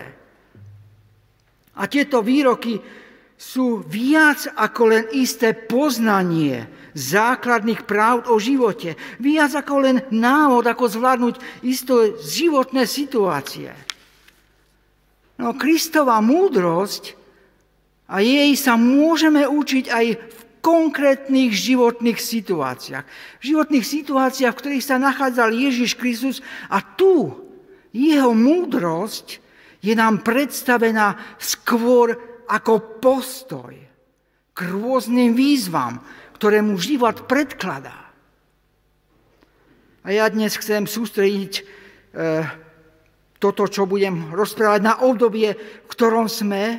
A 1.76 1.82
tieto 1.88 2.20
výroky 2.20 2.76
sú 3.36 3.80
viac 3.84 4.48
ako 4.52 4.82
len 4.92 5.04
isté 5.16 5.56
poznanie 5.56 6.68
základných 6.96 7.84
práv 7.88 8.28
o 8.32 8.36
živote. 8.40 8.96
Viac 9.20 9.64
ako 9.64 9.74
len 9.80 9.96
návod, 10.12 10.64
ako 10.64 10.84
zvládnuť 10.92 11.34
isté 11.64 12.16
životné 12.20 12.84
situácie. 12.88 13.72
No 15.36 15.52
Kristova 15.56 16.20
múdrosť 16.20 17.15
a 18.06 18.22
jej 18.22 18.54
sa 18.54 18.78
môžeme 18.78 19.42
učiť 19.46 19.84
aj 19.90 20.06
v 20.14 20.40
konkrétnych 20.62 21.54
životných 21.54 22.18
situáciách. 22.18 23.04
V 23.38 23.44
životných 23.54 23.86
situáciách, 23.86 24.54
v 24.54 24.60
ktorých 24.62 24.84
sa 24.86 24.98
nachádzal 24.98 25.54
Ježiš 25.54 25.94
Kristus 25.94 26.42
a 26.70 26.82
tu 26.82 27.34
jeho 27.94 28.34
múdrosť 28.34 29.42
je 29.82 29.94
nám 29.94 30.26
predstavená 30.26 31.38
skôr 31.38 32.18
ako 32.46 32.98
postoj 33.02 33.74
k 34.56 34.58
rôznym 34.58 35.34
výzvam, 35.34 36.02
ktoré 36.34 36.62
mu 36.62 36.78
život 36.78 37.26
predkladá. 37.30 38.06
A 40.06 40.14
ja 40.14 40.30
dnes 40.30 40.54
chcem 40.54 40.86
sústrediť 40.86 41.52
e, 41.58 41.62
toto, 43.42 43.66
čo 43.66 43.90
budem 43.90 44.30
rozprávať 44.30 44.80
na 44.80 44.94
obdobie, 45.02 45.54
v 45.58 45.88
ktorom 45.90 46.30
sme, 46.30 46.78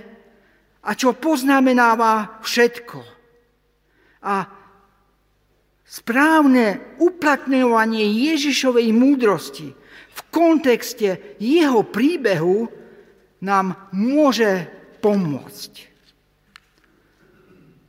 a 0.83 0.91
čo 0.93 1.17
poznamenáva 1.17 2.41
všetko. 2.43 2.99
A 4.27 4.35
správne 5.87 6.97
uplatňovanie 6.99 8.03
Ježišovej 8.03 8.91
múdrosti 8.91 9.71
v 10.17 10.19
kontexte 10.33 11.37
jeho 11.39 11.85
príbehu 11.87 12.67
nám 13.45 13.89
môže 13.93 14.67
pomôcť. 14.99 15.73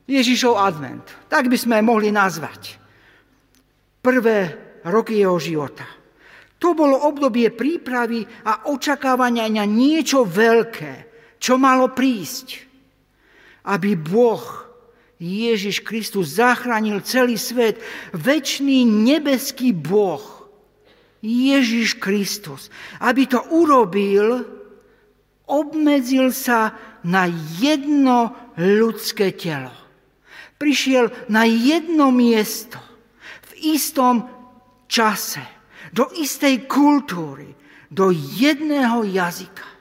Ježišov 0.09 0.57
advent, 0.57 1.05
tak 1.29 1.53
by 1.53 1.57
sme 1.57 1.85
mohli 1.85 2.09
nazvať. 2.09 2.81
Prvé 4.01 4.57
roky 4.88 5.20
jeho 5.20 5.37
života. 5.37 5.85
To 6.59 6.72
bolo 6.72 7.07
obdobie 7.07 7.53
prípravy 7.53 8.24
a 8.48 8.72
očakávania 8.72 9.46
na 9.53 9.68
niečo 9.68 10.24
veľké, 10.24 10.92
čo 11.38 11.61
malo 11.61 11.92
prísť 11.92 12.67
aby 13.68 13.92
Boh, 14.00 14.40
Ježiš 15.20 15.85
Kristus, 15.85 16.40
zachránil 16.40 17.04
celý 17.04 17.37
svet. 17.37 17.76
Večný 18.16 18.88
nebeský 18.88 19.76
Boh, 19.76 20.24
Ježiš 21.20 22.00
Kristus, 22.00 22.72
aby 23.04 23.28
to 23.28 23.44
urobil, 23.52 24.46
obmedzil 25.44 26.33
sa 26.33 26.72
na 27.04 27.28
jedno 27.61 28.33
ľudské 28.57 29.37
telo. 29.37 29.74
Prišiel 30.57 31.12
na 31.28 31.46
jedno 31.46 32.11
miesto, 32.11 32.78
v 33.54 33.76
istom 33.78 34.26
čase, 34.90 35.42
do 35.94 36.11
istej 36.14 36.66
kultúry, 36.66 37.54
do 37.88 38.11
jedného 38.12 39.07
jazyka. 39.07 39.78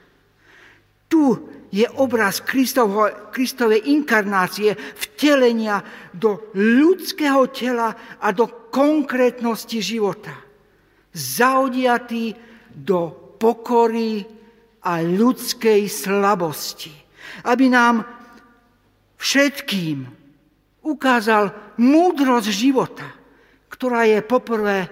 Tu 1.08 1.24
je 1.68 1.84
obraz 2.00 2.40
Kristovo, 2.40 3.08
Kristovej 3.28 3.92
inkarnácie, 3.92 4.72
vtelenia 4.76 5.84
do 6.16 6.52
ľudského 6.56 7.48
tela 7.52 7.92
a 8.20 8.28
do 8.32 8.68
konkrétnosti 8.72 9.80
života. 9.84 10.32
Zaodiatý 11.12 12.32
do 12.72 13.12
pokory 13.36 14.24
a 14.84 15.04
ľudskej 15.04 15.88
slabosti. 15.88 16.92
Aby 17.44 17.68
nám 17.68 18.04
všetkým 19.20 20.08
ukázal 20.88 21.76
múdrosť 21.76 22.48
života, 22.48 23.04
ktorá 23.68 24.08
je 24.08 24.24
poprvé, 24.24 24.88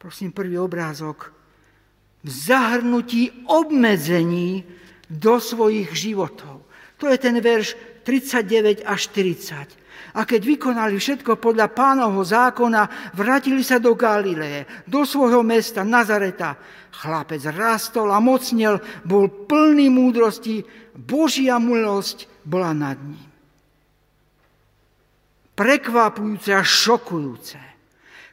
prosím, 0.00 0.34
prvý 0.34 0.58
obrázok, 0.58 1.30
v 2.20 2.28
zahrnutí 2.28 3.48
obmedzení 3.48 4.79
do 5.10 5.42
svojich 5.42 5.90
životov. 5.90 6.62
To 7.02 7.10
je 7.10 7.18
ten 7.18 7.34
verš 7.42 7.74
39 8.06 8.86
až 8.86 9.00
40. 9.10 9.80
A 10.14 10.26
keď 10.26 10.40
vykonali 10.42 10.98
všetko 10.98 11.38
podľa 11.38 11.70
pánovho 11.70 12.22
zákona, 12.22 13.12
vrátili 13.14 13.62
sa 13.62 13.78
do 13.78 13.94
Galileje, 13.94 14.66
do 14.86 15.06
svojho 15.06 15.42
mesta 15.46 15.86
Nazareta. 15.86 16.58
Chlapec 16.90 17.42
rastol 17.54 18.10
a 18.10 18.18
mocnel, 18.18 18.82
bol 19.06 19.30
plný 19.46 19.86
múdrosti, 19.90 20.66
Božia 20.94 21.62
milosť 21.62 22.26
bola 22.42 22.74
nad 22.74 22.98
ním. 22.98 23.30
Prekvapujúce 25.54 26.50
a 26.56 26.64
šokujúce. 26.64 27.60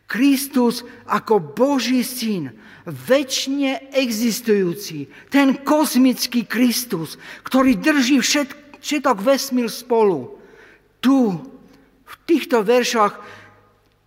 Kristus 0.08 0.88
ako 1.12 1.44
Boží 1.54 2.02
syn, 2.02 2.56
väčšine 2.88 3.92
existujúci, 3.92 5.12
ten 5.28 5.60
kozmický 5.60 6.48
Kristus, 6.48 7.20
ktorý 7.44 7.76
drží 7.76 8.24
všet, 8.24 8.80
všetok 8.80 9.18
vesmír 9.20 9.68
spolu. 9.68 10.40
Tu, 11.04 11.36
v 12.08 12.14
týchto 12.24 12.64
veršoch 12.64 13.20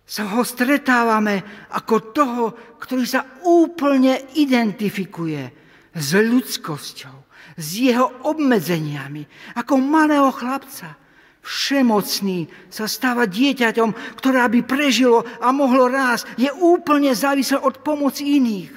sa 0.01 0.23
ho 0.33 0.41
stretávame 0.41 1.45
ako 1.71 1.95
toho, 2.11 2.43
ktorý 2.81 3.05
sa 3.05 3.23
úplne 3.45 4.17
identifikuje 4.33 5.53
s 5.93 6.09
ľudskosťou, 6.17 7.15
s 7.55 7.67
jeho 7.77 8.09
obmedzeniami, 8.25 9.55
ako 9.61 9.77
malého 9.77 10.33
chlapca, 10.33 10.97
všemocný 11.41 12.45
sa 12.69 12.85
stáva 12.85 13.25
dieťaťom, 13.25 14.17
ktoré 14.17 14.45
by 14.45 14.61
prežilo 14.65 15.25
a 15.41 15.49
mohlo 15.49 15.89
rásť, 15.89 16.37
je 16.37 16.49
úplne 16.53 17.11
závislé 17.17 17.57
od 17.57 17.81
pomoci 17.81 18.37
iných. 18.37 18.73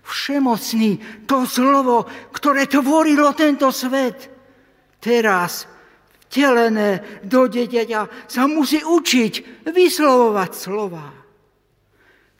Všemocný, 0.00 1.24
to 1.28 1.44
slovo, 1.44 2.08
ktoré 2.32 2.66
tvorilo 2.66 3.36
tento 3.36 3.68
svet, 3.68 4.32
teraz 4.98 5.68
vtelené 6.26 7.20
do 7.22 7.46
dieťaťa 7.46 8.26
sa 8.26 8.48
musí 8.48 8.80
učiť 8.80 9.66
vyslovovať 9.68 10.50
slova. 10.56 11.06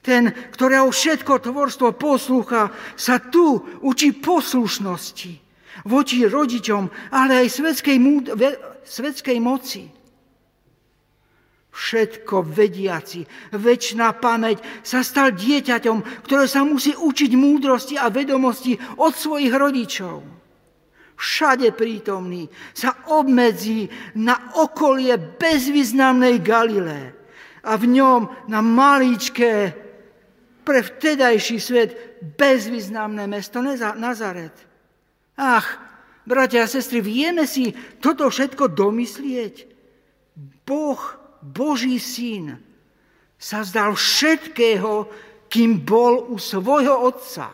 Ten, 0.01 0.33
ktorého 0.33 0.89
všetko 0.89 1.45
tvorstvo 1.45 1.93
poslúcha, 1.93 2.73
sa 2.97 3.21
tu 3.21 3.61
učí 3.85 4.17
poslušnosti 4.17 5.53
voči 5.85 6.25
rodičom, 6.25 6.89
ale 7.13 7.45
aj 7.45 7.61
svetskej 7.61 7.97
svetskej 8.91 9.39
moci. 9.39 9.87
Všetko 11.71 12.43
vediaci, 12.51 13.23
väčšiná 13.55 14.19
pamäť 14.19 14.59
sa 14.83 15.07
stal 15.07 15.31
dieťaťom, 15.31 16.27
ktoré 16.27 16.51
sa 16.51 16.67
musí 16.67 16.99
učiť 16.99 17.31
múdrosti 17.39 17.95
a 17.95 18.11
vedomosti 18.11 18.75
od 18.99 19.15
svojich 19.15 19.55
rodičov. 19.55 20.19
Všade 21.15 21.71
prítomný 21.79 22.51
sa 22.75 23.07
obmedzí 23.15 23.87
na 24.19 24.59
okolie 24.59 25.15
bezvýznamnej 25.39 26.43
Galilé 26.43 27.15
a 27.63 27.79
v 27.79 27.87
ňom 27.87 28.51
na 28.51 28.59
maličké, 28.59 29.87
pre 30.61 30.87
vtedajší 30.87 31.57
svet 31.61 31.91
bezvýznamné 32.39 33.27
mesto 33.27 33.59
Nazaret. 33.65 34.55
Ach, 35.35 35.67
Bratia 36.29 36.65
a 36.65 36.71
sestry, 36.71 37.01
vieme 37.01 37.49
si 37.49 37.73
toto 37.99 38.29
všetko 38.29 38.71
domyslieť? 38.71 39.67
Boh, 40.69 41.01
Boží 41.41 41.97
syn, 41.97 42.61
sa 43.41 43.65
zdal 43.65 43.97
všetkého, 43.97 45.09
kým 45.49 45.81
bol 45.81 46.29
u 46.29 46.37
svojho 46.37 46.93
otca 47.09 47.49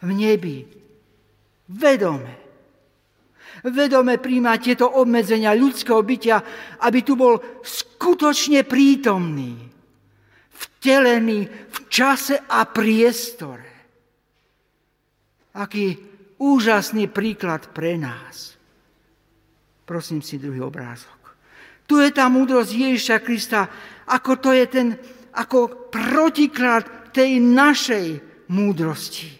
v 0.00 0.10
nebi. 0.14 0.62
Vedome. 1.68 2.48
Vedome 3.66 4.22
príjma 4.22 4.62
tieto 4.62 4.86
obmedzenia 4.86 5.50
ľudského 5.58 5.98
bytia, 6.06 6.38
aby 6.86 7.02
tu 7.02 7.18
bol 7.18 7.42
skutočne 7.60 8.62
prítomný, 8.62 9.58
vtelený 10.54 11.50
v 11.50 11.78
čase 11.90 12.38
a 12.38 12.62
priestore. 12.70 13.66
Aký 15.58 16.07
úžasný 16.38 17.10
príklad 17.10 17.70
pre 17.74 17.98
nás. 17.98 18.54
Prosím 19.84 20.22
si 20.22 20.38
druhý 20.38 20.62
obrázok. 20.62 21.18
Tu 21.88 21.98
je 21.98 22.10
tá 22.12 22.28
múdrosť 22.28 22.70
Ježiša 22.70 23.16
Krista, 23.24 23.66
ako 24.06 24.32
to 24.38 24.50
je 24.52 24.64
ten, 24.68 24.88
ako 25.32 25.88
protiklad 25.88 27.10
tej 27.10 27.40
našej 27.40 28.06
múdrosti. 28.52 29.32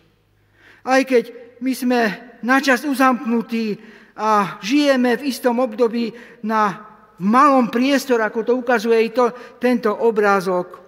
Aj 0.89 1.05
keď 1.05 1.31
my 1.61 1.73
sme 1.77 2.01
načas 2.41 2.89
uzamknutí 2.89 3.77
a 4.17 4.59
žijeme 4.65 5.21
v 5.21 5.27
istom 5.29 5.61
období 5.61 6.17
na 6.43 6.89
malom 7.21 7.69
priestore, 7.69 8.25
ako 8.25 8.41
to 8.43 8.53
ukazuje 8.57 8.99
i 9.05 9.11
to, 9.13 9.31
tento 9.61 9.93
obrázok. 9.93 10.81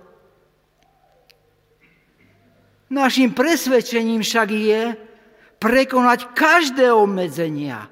Našim 2.90 3.36
presvedčením 3.36 4.24
však 4.24 4.48
je, 4.50 4.82
prekonať 5.60 6.32
každé 6.32 6.88
obmedzenia, 6.88 7.86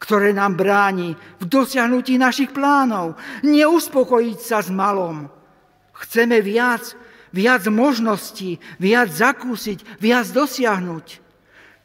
ktoré 0.00 0.32
nám 0.34 0.58
bráni 0.58 1.14
v 1.38 1.44
dosiahnutí 1.46 2.16
našich 2.18 2.50
plánov. 2.50 3.14
Neuspokojiť 3.46 4.38
sa 4.40 4.58
s 4.64 4.72
malom. 4.72 5.28
Chceme 5.92 6.42
viac, 6.42 6.96
viac 7.30 7.62
možností, 7.70 8.58
viac 8.82 9.12
zakúsiť, 9.12 10.02
viac 10.02 10.26
dosiahnuť. 10.32 11.22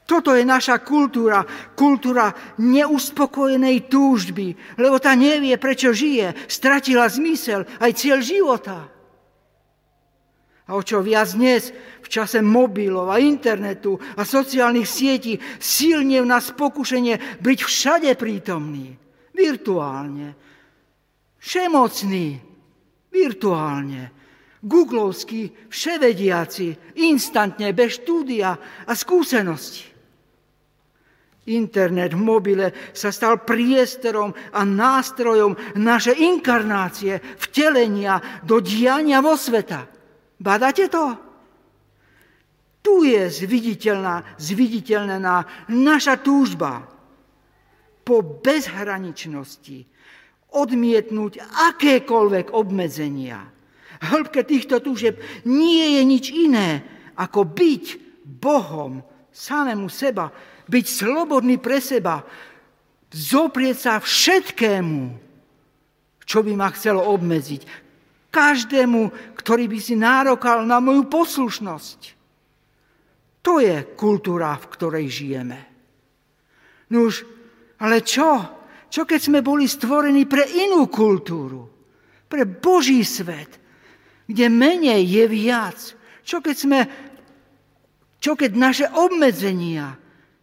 Toto 0.08 0.32
je 0.32 0.48
naša 0.48 0.80
kultúra, 0.88 1.44
kultúra 1.76 2.32
neuspokojenej 2.64 3.92
túžby, 3.92 4.56
lebo 4.80 5.04
tá 5.04 5.12
nevie, 5.20 5.60
prečo 5.60 5.92
žije, 5.92 6.48
stratila 6.48 7.12
zmysel 7.12 7.68
aj 7.84 7.92
cieľ 7.92 8.24
života. 8.24 8.97
A 10.68 10.76
o 10.76 10.84
čo 10.84 11.00
viac 11.00 11.32
dnes, 11.32 11.72
v 12.04 12.08
čase 12.12 12.44
mobilov 12.44 13.08
a 13.08 13.24
internetu 13.24 13.96
a 14.20 14.28
sociálnych 14.28 14.84
sietí, 14.84 15.40
silne 15.64 16.20
v 16.20 16.28
nás 16.28 16.52
pokušenie 16.52 17.40
byť 17.40 17.60
všade 17.64 18.12
prítomný, 18.20 18.92
virtuálne, 19.32 20.36
všemocný, 21.40 22.28
virtuálne, 23.08 24.12
googlovský, 24.60 25.72
vševediaci, 25.72 27.00
instantne, 27.00 27.72
bez 27.72 28.04
štúdia 28.04 28.60
a 28.84 28.92
skúsenosti. 28.92 29.88
Internet 31.48 32.12
v 32.12 32.20
mobile 32.20 32.68
sa 32.92 33.08
stal 33.08 33.40
priestorom 33.48 34.36
a 34.52 34.68
nástrojom 34.68 35.80
našej 35.80 36.20
inkarnácie, 36.20 37.24
vtelenia 37.40 38.44
do 38.44 38.60
diania 38.60 39.24
vo 39.24 39.40
sveta. 39.40 39.97
Badáte 40.38 40.86
to? 40.88 41.18
Tu 42.86 43.12
je 43.12 43.28
zviditeľná, 43.28 44.24
zviditeľná 44.40 45.44
naša 45.68 46.16
túžba 46.22 46.88
po 48.08 48.24
bezhraničnosti, 48.24 49.84
odmietnúť 50.56 51.44
akékoľvek 51.74 52.56
obmedzenia. 52.56 53.44
Hĺbke 53.98 54.46
týchto 54.48 54.80
túžeb 54.80 55.20
nie 55.44 56.00
je 56.00 56.02
nič 56.08 56.26
iné, 56.32 56.86
ako 57.20 57.44
byť 57.44 57.86
Bohom 58.24 59.04
samému 59.34 59.92
seba, 59.92 60.32
byť 60.70 60.86
slobodný 60.86 61.60
pre 61.60 61.84
seba, 61.84 62.24
zoprieť 63.12 63.78
sa 63.78 63.94
všetkému, 64.00 65.02
čo 66.24 66.40
by 66.44 66.54
ma 66.56 66.72
chcelo 66.72 67.04
obmedziť, 67.12 67.87
každému, 68.30 69.34
ktorý 69.38 69.66
by 69.72 69.80
si 69.80 69.96
nárokal 69.96 70.68
na 70.68 70.84
moju 70.84 71.08
poslušnosť. 71.08 72.00
To 73.48 73.64
je 73.64 73.96
kultúra, 73.96 74.60
v 74.60 74.66
ktorej 74.76 75.06
žijeme. 75.08 75.60
Nuž, 76.92 77.24
ale 77.80 78.04
čo? 78.04 78.44
Čo 78.88 79.04
keď 79.04 79.20
sme 79.20 79.40
boli 79.44 79.68
stvorení 79.68 80.28
pre 80.28 80.48
inú 80.48 80.88
kultúru? 80.88 81.68
Pre 82.28 82.44
Boží 82.44 83.04
svet, 83.08 83.56
kde 84.28 84.52
menej 84.52 85.04
je 85.08 85.26
viac. 85.32 85.80
Čo 86.28 86.44
keď 86.44 86.56
sme, 86.56 86.80
čo 88.20 88.36
keď 88.36 88.52
naše 88.56 88.86
obmedzenia 88.92 89.96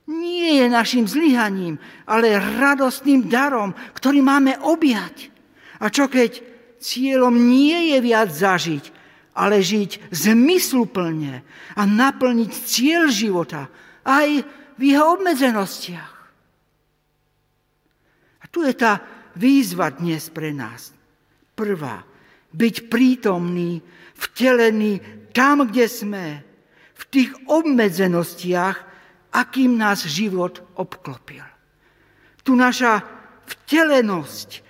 nie 0.08 0.60
je 0.60 0.66
našim 0.68 1.08
zlyhaním, 1.08 1.80
ale 2.04 2.36
radostným 2.36 3.28
darom, 3.28 3.72
ktorý 3.96 4.20
máme 4.20 4.60
objať. 4.64 5.32
A 5.80 5.88
čo 5.88 6.08
keď 6.08 6.53
cieľom 6.84 7.32
nie 7.32 7.96
je 7.96 7.98
viac 8.04 8.28
zažiť, 8.28 8.84
ale 9.32 9.64
žiť 9.64 10.12
zmysluplne 10.12 11.40
a 11.74 11.82
naplniť 11.88 12.52
cieľ 12.52 13.08
života 13.08 13.72
aj 14.04 14.44
v 14.76 14.82
jeho 14.84 15.16
obmedzenostiach. 15.16 16.12
A 18.40 18.44
tu 18.52 18.62
je 18.62 18.76
tá 18.76 19.00
výzva 19.32 19.90
dnes 19.90 20.28
pre 20.28 20.52
nás. 20.52 20.92
Prvá, 21.56 22.04
byť 22.52 22.92
prítomný, 22.92 23.80
vtelený 24.14 25.00
tam, 25.34 25.66
kde 25.66 25.86
sme, 25.90 26.26
v 26.94 27.02
tých 27.10 27.30
obmedzenostiach, 27.50 28.76
akým 29.34 29.74
nás 29.74 30.06
život 30.06 30.62
obklopil. 30.78 31.42
Tu 32.46 32.54
naša 32.54 33.02
vtelenosť, 33.50 34.62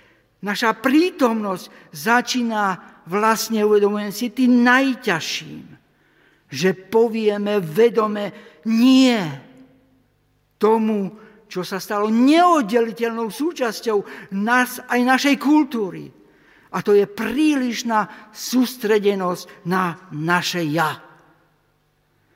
naša 0.45 0.77
prítomnosť 0.77 1.89
začína 1.89 2.77
vlastne, 3.09 3.65
uvedomujem 3.65 4.13
si, 4.13 4.29
tým 4.29 4.61
najťažším, 4.61 5.65
že 6.53 6.69
povieme 6.77 7.57
vedome 7.57 8.25
nie 8.69 9.17
tomu, 10.61 11.09
čo 11.49 11.65
sa 11.65 11.81
stalo 11.81 12.13
neoddeliteľnou 12.13 13.29
súčasťou 13.33 13.97
nás 14.37 14.81
aj 14.85 14.99
našej 15.01 15.35
kultúry. 15.41 16.09
A 16.75 16.83
to 16.83 16.91
je 16.93 17.07
prílišná 17.07 18.29
sústredenosť 18.35 19.65
na 19.65 19.95
naše 20.11 20.61
ja. 20.67 20.99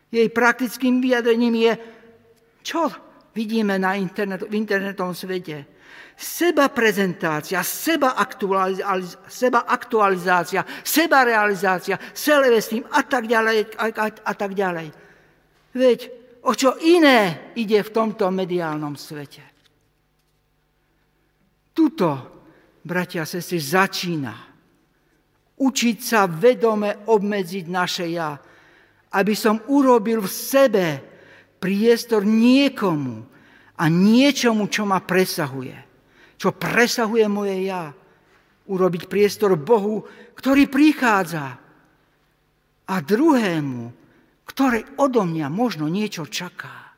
Jej 0.09 0.31
praktickým 0.33 1.03
vyjadrením 1.03 1.55
je, 1.59 1.73
čo 2.63 2.89
vidíme 3.35 3.77
na 3.77 3.93
internet, 3.99 4.47
v 4.47 4.57
internetovom 4.57 5.13
svete. 5.13 5.78
Seba 6.19 6.67
prezentácia, 6.67 7.63
seba, 7.63 8.19
aktualizácia, 8.19 9.23
seba 9.31 9.63
aktualizácia, 9.63 10.67
seba 10.83 11.23
realizácia, 11.23 11.95
selevestým 12.11 12.83
a 12.91 13.07
tak 13.07 13.23
ďalej 13.23 13.71
a, 13.79 13.85
a, 13.87 14.05
a 14.11 14.33
tak 14.35 14.51
ďalej. 14.51 14.91
Veď 15.71 15.99
o 16.43 16.51
čo 16.51 16.75
iné 16.83 17.51
ide 17.55 17.79
v 17.79 17.93
tomto 17.95 18.27
mediálnom 18.35 18.99
svete. 18.99 19.47
Tuto, 21.71 22.11
bratia 22.83 23.23
a 23.23 23.29
sestry, 23.29 23.63
začína 23.63 24.49
učiť 25.59 25.97
sa 25.99 26.25
vedome 26.25 27.03
obmedziť 27.07 27.65
naše 27.67 28.07
ja, 28.07 28.31
aby 29.11 29.33
som 29.35 29.59
urobil 29.67 30.23
v 30.23 30.31
sebe 30.31 30.87
priestor 31.59 32.23
niekomu 32.23 33.27
a 33.75 33.83
niečomu, 33.91 34.71
čo 34.71 34.87
ma 34.87 35.03
presahuje, 35.03 35.75
čo 36.39 36.55
presahuje 36.55 37.27
moje 37.27 37.67
ja. 37.67 37.91
Urobiť 38.69 39.11
priestor 39.11 39.59
Bohu, 39.59 40.07
ktorý 40.39 40.71
prichádza 40.71 41.59
a 42.87 42.95
druhému, 43.03 43.91
ktoré 44.47 44.87
odo 44.95 45.27
mňa 45.27 45.47
možno 45.51 45.91
niečo 45.91 46.23
čaká. 46.25 46.95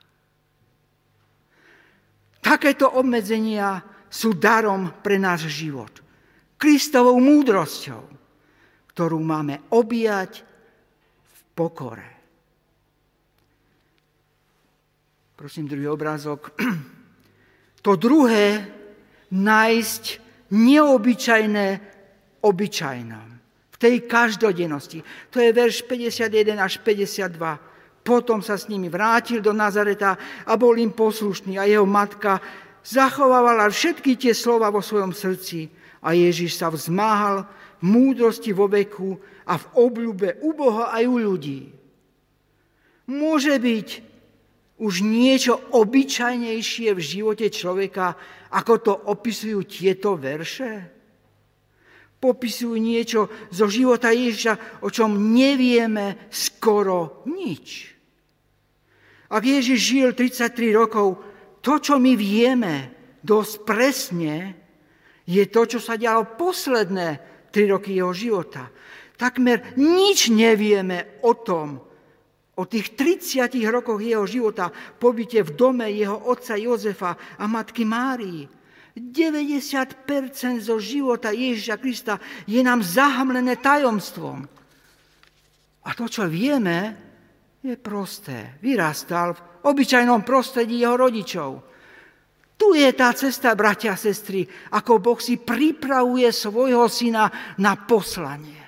Takéto 2.41 2.85
obmedzenia 2.85 3.81
sú 4.11 4.37
darom 4.37 5.01
pre 5.01 5.17
náš 5.17 5.49
život. 5.49 5.89
Kristovou 6.61 7.17
múdrosťou, 7.17 8.03
ktorú 8.93 9.17
máme 9.23 9.71
objať 9.73 10.43
v 11.25 11.39
pokore. 11.57 12.09
Prosím, 15.33 15.65
druhý 15.65 15.89
obrázok. 15.89 16.53
To 17.81 17.97
druhé, 17.97 18.61
nájsť 19.31 20.03
neobyčajné 20.51 21.67
obyčajnom. 22.43 23.27
V 23.71 23.77
tej 23.79 23.95
každodennosti. 24.05 25.01
To 25.33 25.41
je 25.41 25.49
verš 25.49 25.87
51 25.87 26.59
až 26.59 26.83
52. 26.83 27.39
Potom 28.01 28.41
sa 28.41 28.57
s 28.57 28.67
nimi 28.67 28.89
vrátil 28.89 29.41
do 29.41 29.53
Nazareta 29.53 30.17
a 30.45 30.53
bol 30.57 30.77
im 30.77 30.91
poslušný 30.91 31.57
a 31.57 31.69
jeho 31.69 31.85
matka 31.85 32.41
zachovávala 32.81 33.69
všetky 33.69 34.17
tie 34.17 34.33
slova 34.33 34.73
vo 34.73 34.81
svojom 34.81 35.13
srdci. 35.13 35.69
A 36.01 36.17
Ježiš 36.17 36.57
sa 36.57 36.73
vzmáhal 36.73 37.45
v 37.81 37.83
múdrosti 37.85 38.51
vo 38.57 38.65
veku 38.65 39.21
a 39.45 39.57
v 39.57 39.65
obľúbe 39.77 40.41
u 40.41 40.49
Boha 40.53 40.89
aj 40.93 41.03
u 41.05 41.17
ľudí. 41.21 41.69
Môže 43.05 43.53
byť 43.57 44.10
už 44.81 45.05
niečo 45.05 45.61
obyčajnejšie 45.77 46.89
v 46.97 47.01
živote 47.01 47.53
človeka, 47.53 48.17
ako 48.49 48.73
to 48.81 48.93
opisujú 49.13 49.61
tieto 49.69 50.17
verše? 50.17 50.89
Popisujú 52.17 52.75
niečo 52.81 53.29
zo 53.53 53.69
života 53.69 54.09
Ježiša, 54.09 54.81
o 54.81 54.89
čom 54.89 55.33
nevieme 55.33 56.29
skoro 56.33 57.21
nič. 57.29 57.93
Ak 59.31 59.45
Ježiš 59.45 59.79
žil 59.79 60.09
33 60.17 60.73
rokov, 60.73 61.21
to, 61.61 61.77
čo 61.77 62.01
my 62.01 62.17
vieme 62.17 62.73
dosť 63.21 63.53
presne, 63.61 64.35
je 65.29 65.45
to, 65.45 65.61
čo 65.69 65.79
sa 65.79 65.93
dialo 65.95 66.35
posledné 66.35 67.21
3 67.53 67.73
roky 67.73 67.93
jeho 67.93 68.11
života. 68.17 68.73
Takmer 69.13 69.77
nič 69.77 70.33
nevieme 70.33 71.21
o 71.21 71.37
tom, 71.37 71.90
O 72.61 72.69
tých 72.69 72.93
30 72.93 73.57
rokoch 73.73 73.97
jeho 73.97 74.21
života 74.29 74.69
pobyte 75.01 75.41
v 75.41 75.51
dome 75.57 75.89
jeho 75.89 76.29
otca 76.29 76.53
Jozefa 76.53 77.17
a 77.41 77.49
matky 77.49 77.81
Márii. 77.81 78.45
90% 78.93 80.05
zo 80.61 80.77
života 80.77 81.33
Ježiša 81.33 81.81
Krista 81.81 82.21
je 82.45 82.61
nám 82.61 82.85
zahamlené 82.85 83.57
tajomstvom. 83.57 84.45
A 85.81 85.89
to, 85.97 86.05
čo 86.05 86.29
vieme, 86.29 86.93
je 87.65 87.73
prosté. 87.81 88.61
Vyrastal 88.61 89.33
v 89.33 89.41
obyčajnom 89.65 90.21
prostredí 90.21 90.85
jeho 90.85 91.01
rodičov. 91.01 91.65
Tu 92.61 92.77
je 92.77 92.93
tá 92.93 93.09
cesta, 93.17 93.57
bratia 93.57 93.97
a 93.97 93.97
sestry, 93.97 94.45
ako 94.69 95.01
Boh 95.01 95.17
si 95.17 95.41
pripravuje 95.41 96.29
svojho 96.29 96.85
syna 96.85 97.57
na 97.57 97.73
poslanie. 97.73 98.61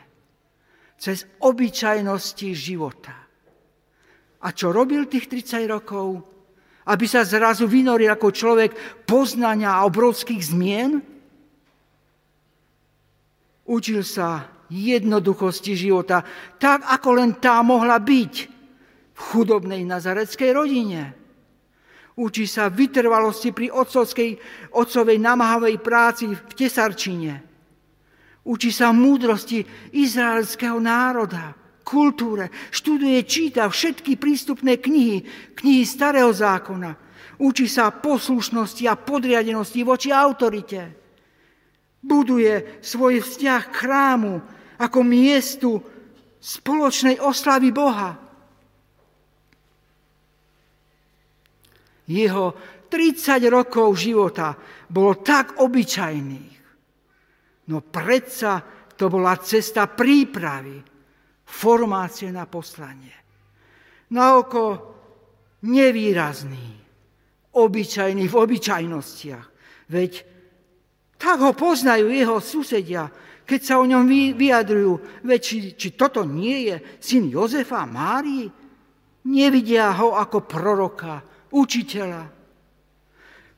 Cez 0.98 1.30
obyčajnosti 1.46 2.50
života. 2.58 3.23
A 4.44 4.52
čo 4.52 4.76
robil 4.76 5.08
tých 5.08 5.32
30 5.32 5.72
rokov? 5.72 6.20
Aby 6.84 7.08
sa 7.08 7.24
zrazu 7.24 7.64
vynoril 7.64 8.12
ako 8.12 8.28
človek 8.36 8.72
poznania 9.08 9.80
a 9.80 9.88
obrovských 9.88 10.42
zmien? 10.44 11.00
Učil 13.64 14.04
sa 14.04 14.52
jednoduchosti 14.68 15.80
života, 15.80 16.20
tak 16.60 16.84
ako 16.84 17.10
len 17.16 17.40
tá 17.40 17.64
mohla 17.64 17.96
byť 18.04 18.34
v 19.16 19.20
chudobnej 19.32 19.88
nazareckej 19.88 20.52
rodine. 20.52 21.02
Učí 22.20 22.44
sa 22.44 22.68
vytrvalosti 22.68 23.56
pri 23.56 23.72
otcovej 23.72 25.18
namáhavej 25.24 25.80
práci 25.80 26.30
v 26.30 26.52
tesarčine. 26.52 27.34
Učí 28.44 28.76
sa 28.76 28.92
múdrosti 28.92 29.64
izraelského 29.96 30.76
národa 30.84 31.62
kultúre, 31.84 32.50
študuje, 32.72 33.19
číta 33.28 33.67
všetky 33.67 34.15
prístupné 34.15 34.80
knihy, 34.80 35.22
knihy 35.54 35.84
starého 35.84 36.32
zákona. 36.32 36.96
Učí 37.43 37.67
sa 37.67 37.91
poslušnosti 37.91 38.88
a 38.88 38.96
podriadenosti 38.96 39.84
voči 39.84 40.10
autorite. 40.15 40.96
Buduje 42.00 42.80
svoj 42.80 43.19
vzťah 43.19 43.62
k 43.67 43.76
chrámu 43.76 44.34
ako 44.80 45.00
miestu 45.04 45.80
spoločnej 46.39 47.19
oslavy 47.19 47.69
Boha. 47.72 48.12
Jeho 52.04 52.46
30 52.91 53.48
rokov 53.48 53.96
života 53.96 54.52
bolo 54.91 55.24
tak 55.24 55.63
obyčajných, 55.63 56.56
no 57.72 57.78
predsa 57.80 58.60
to 58.93 59.08
bola 59.08 59.39
cesta 59.39 59.88
prípravy 59.88 60.93
formácie 61.54 62.34
na 62.34 62.50
poslanie. 62.50 63.13
Na 64.10 64.42
oko 64.42 64.66
nevýrazný, 65.70 66.82
obyčajný 67.54 68.26
v 68.26 68.36
obyčajnostiach. 68.36 69.48
Veď 69.94 70.12
tak 71.22 71.39
ho 71.39 71.54
poznajú 71.54 72.10
jeho 72.10 72.42
susedia, 72.42 73.08
keď 73.46 73.62
sa 73.62 73.76
o 73.80 73.86
ňom 73.86 74.04
vyjadrujú. 74.36 75.24
Veď 75.24 75.39
či, 75.39 75.58
či 75.78 75.88
toto 75.94 76.26
nie 76.26 76.74
je 76.74 76.76
syn 77.00 77.30
Jozefa 77.30 77.86
Márii? 77.86 78.50
Nevidia 79.24 79.94
ho 80.04 80.20
ako 80.20 80.44
proroka, 80.44 81.24
učiteľa. 81.56 82.28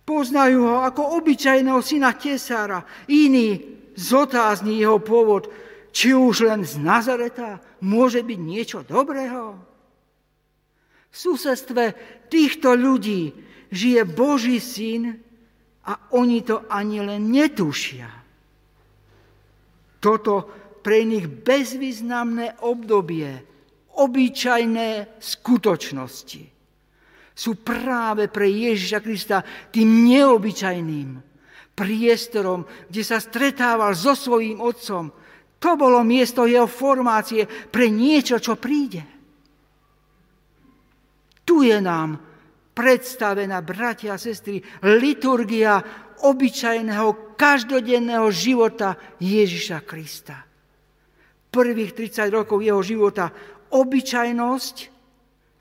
Poznajú 0.06 0.60
ho 0.62 0.78
ako 0.86 1.18
obyčajného 1.18 1.82
syna 1.82 2.14
tesára. 2.14 2.86
Iní 3.10 3.82
zotázni 3.98 4.78
jeho 4.78 5.02
pôvod, 5.02 5.50
či 5.96 6.12
už 6.12 6.44
len 6.44 6.68
z 6.68 6.76
Nazareta 6.84 7.64
môže 7.80 8.20
byť 8.20 8.40
niečo 8.44 8.84
dobrého. 8.84 9.56
V 11.08 11.16
susedstve 11.16 11.96
týchto 12.28 12.76
ľudí 12.76 13.32
žije 13.72 14.04
Boží 14.04 14.60
syn 14.60 15.16
a 15.88 16.12
oni 16.12 16.44
to 16.44 16.68
ani 16.68 17.00
len 17.00 17.32
netušia. 17.32 18.12
Toto 20.04 20.34
pre 20.84 21.08
nich 21.08 21.32
bezvýznamné 21.32 22.60
obdobie, 22.68 23.32
obyčajné 23.96 25.16
skutočnosti 25.24 26.44
sú 27.36 27.52
práve 27.64 28.28
pre 28.28 28.48
Ježiša 28.48 29.00
Krista 29.00 29.44
tým 29.72 30.08
neobyčajným 30.08 31.10
priestorom, 31.76 32.64
kde 32.88 33.04
sa 33.04 33.20
stretával 33.20 33.92
so 33.92 34.16
svojím 34.16 34.64
otcom, 34.64 35.12
to 35.60 35.72
bolo 35.80 36.04
miesto 36.06 36.46
jeho 36.46 36.68
formácie 36.68 37.48
pre 37.48 37.90
niečo, 37.90 38.38
čo 38.38 38.60
príde. 38.60 39.02
Tu 41.46 41.70
je 41.70 41.78
nám 41.78 42.18
predstavená, 42.76 43.64
bratia 43.64 44.18
a 44.18 44.22
sestry, 44.22 44.60
liturgia 45.00 45.80
obyčajného, 46.26 47.38
každodenného 47.40 48.28
života 48.34 49.00
Ježiša 49.22 49.80
Krista. 49.88 50.44
Prvých 51.52 51.96
30 51.96 52.28
rokov 52.36 52.60
jeho 52.60 52.84
života 52.84 53.32
obyčajnosť, 53.72 54.76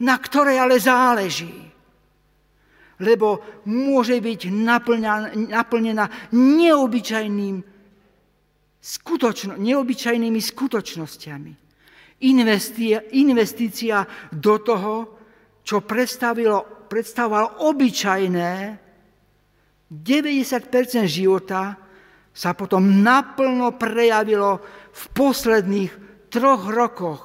na 0.03 0.17
ktorej 0.19 0.57
ale 0.59 0.77
záleží. 0.83 1.55
Lebo 2.99 3.63
môže 3.71 4.19
byť 4.19 4.41
naplnená 5.55 6.05
neobyčajným 6.35 7.74
skutočno, 8.85 9.57
neobyčajnými 9.57 10.41
skutočnosťami. 10.45 11.53
Investícia 13.17 14.05
do 14.29 14.55
toho, 14.61 14.95
čo 15.65 15.81
predstavilo, 15.81 16.85
predstavovalo 16.85 17.65
obyčajné, 17.65 18.53
90% 19.89 21.09
života 21.09 21.81
sa 22.35 22.51
potom 22.53 23.01
naplno 23.01 23.73
prejavilo 23.81 24.61
v 24.93 25.03
posledných 25.17 25.93
troch 26.29 26.69
rokoch 26.69 27.21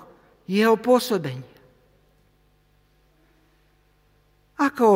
jeho 0.47 0.79
pôsobenia. 0.79 1.57
Ako 4.59 4.91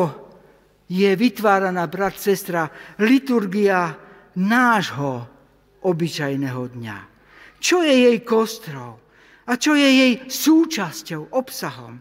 je 0.86 1.10
vytváraná, 1.16 1.88
brat, 1.88 2.20
sestra, 2.20 2.68
liturgia 3.00 3.96
nášho 4.36 5.33
obyčajného 5.84 6.62
dňa? 6.74 6.98
Čo 7.60 7.84
je 7.84 7.94
jej 8.08 8.18
kostrou? 8.24 9.00
A 9.44 9.60
čo 9.60 9.76
je 9.76 9.84
jej 9.84 10.12
súčasťou, 10.24 11.36
obsahom? 11.36 12.00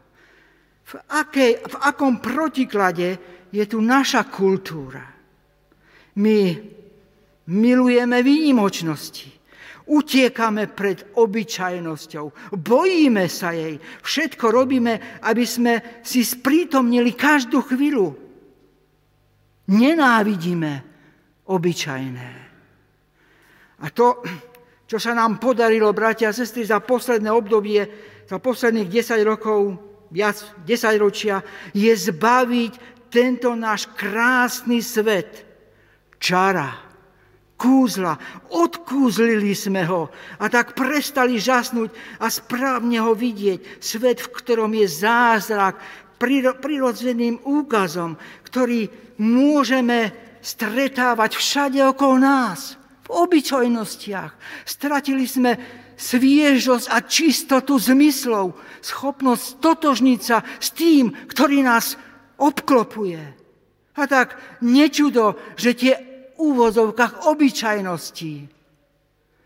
V, 0.83 0.93
akej, 1.11 1.59
v 1.59 1.75
akom 1.83 2.23
protiklade 2.23 3.19
je 3.51 3.63
tu 3.67 3.83
naša 3.83 4.27
kultúra? 4.27 5.03
My 6.19 6.39
milujeme 7.51 8.23
výnimočnosti. 8.23 9.31
Utiekame 9.83 10.71
pred 10.71 11.11
obyčajnosťou, 11.19 12.55
bojíme 12.55 13.27
sa 13.27 13.51
jej, 13.51 13.75
všetko 13.99 14.45
robíme, 14.47 15.19
aby 15.27 15.43
sme 15.43 15.99
si 15.99 16.23
sprítomnili 16.23 17.11
každú 17.11 17.59
chvíľu. 17.67 18.15
Nenávidíme 19.67 20.71
obyčajné. 21.51 22.42
A 23.83 23.91
to, 23.91 24.23
čo 24.87 24.97
sa 24.97 25.11
nám 25.11 25.43
podarilo, 25.43 25.91
bratia 25.91 26.31
a 26.31 26.35
sestry, 26.35 26.63
za 26.63 26.79
posledné 26.79 27.27
obdobie, 27.27 27.83
za 28.23 28.39
posledných 28.39 28.87
10 28.87 29.19
rokov, 29.27 29.75
viac 30.07 30.39
10 30.63 31.03
ročia, 31.03 31.43
je 31.75 31.91
zbaviť 31.91 33.03
tento 33.11 33.51
náš 33.53 33.91
krásny 33.93 34.79
svet 34.79 35.45
čara, 36.17 36.71
kúzla. 37.59 38.15
Odkúzlili 38.51 39.51
sme 39.51 39.83
ho 39.83 40.07
a 40.39 40.45
tak 40.47 40.75
prestali 40.75 41.39
žasnúť 41.39 41.91
a 42.23 42.31
správne 42.31 43.03
ho 43.03 43.11
vidieť. 43.11 43.83
Svet, 43.83 44.23
v 44.23 44.31
ktorom 44.31 44.71
je 44.73 44.87
zázrak, 44.87 45.75
prirodzeným 46.63 47.43
úkazom, 47.43 48.15
ktorý 48.47 48.87
môžeme 49.19 50.15
stretávať 50.39 51.35
všade 51.35 51.79
okolo 51.83 52.15
nás, 52.19 52.79
obyčajnostiach. 53.13 54.31
Stratili 54.65 55.29
sme 55.29 55.55
sviežosť 55.93 56.87
a 56.89 56.97
čistotu 57.05 57.77
zmyslov, 57.77 58.57
schopnosť 58.81 59.45
totožniť 59.61 60.19
sa 60.19 60.41
s 60.41 60.73
tým, 60.73 61.13
ktorý 61.29 61.61
nás 61.61 61.95
obklopuje. 62.41 63.21
A 63.93 64.03
tak 64.09 64.35
nečudo, 64.65 65.37
že 65.53 65.77
tie 65.77 65.93
úvozovkách 66.41 67.29
obyčajností 67.29 68.53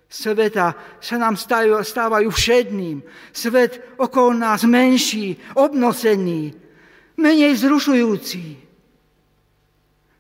sveta 0.08 0.76
sa 1.04 1.16
nám 1.20 1.36
stávajú, 1.36 1.84
stávajú 1.84 2.30
všedným. 2.32 3.04
Svet 3.36 4.00
okolo 4.00 4.34
nás 4.34 4.64
menší, 4.64 5.36
obnosený, 5.60 6.56
menej 7.20 7.54
zrušujúci. 7.60 8.44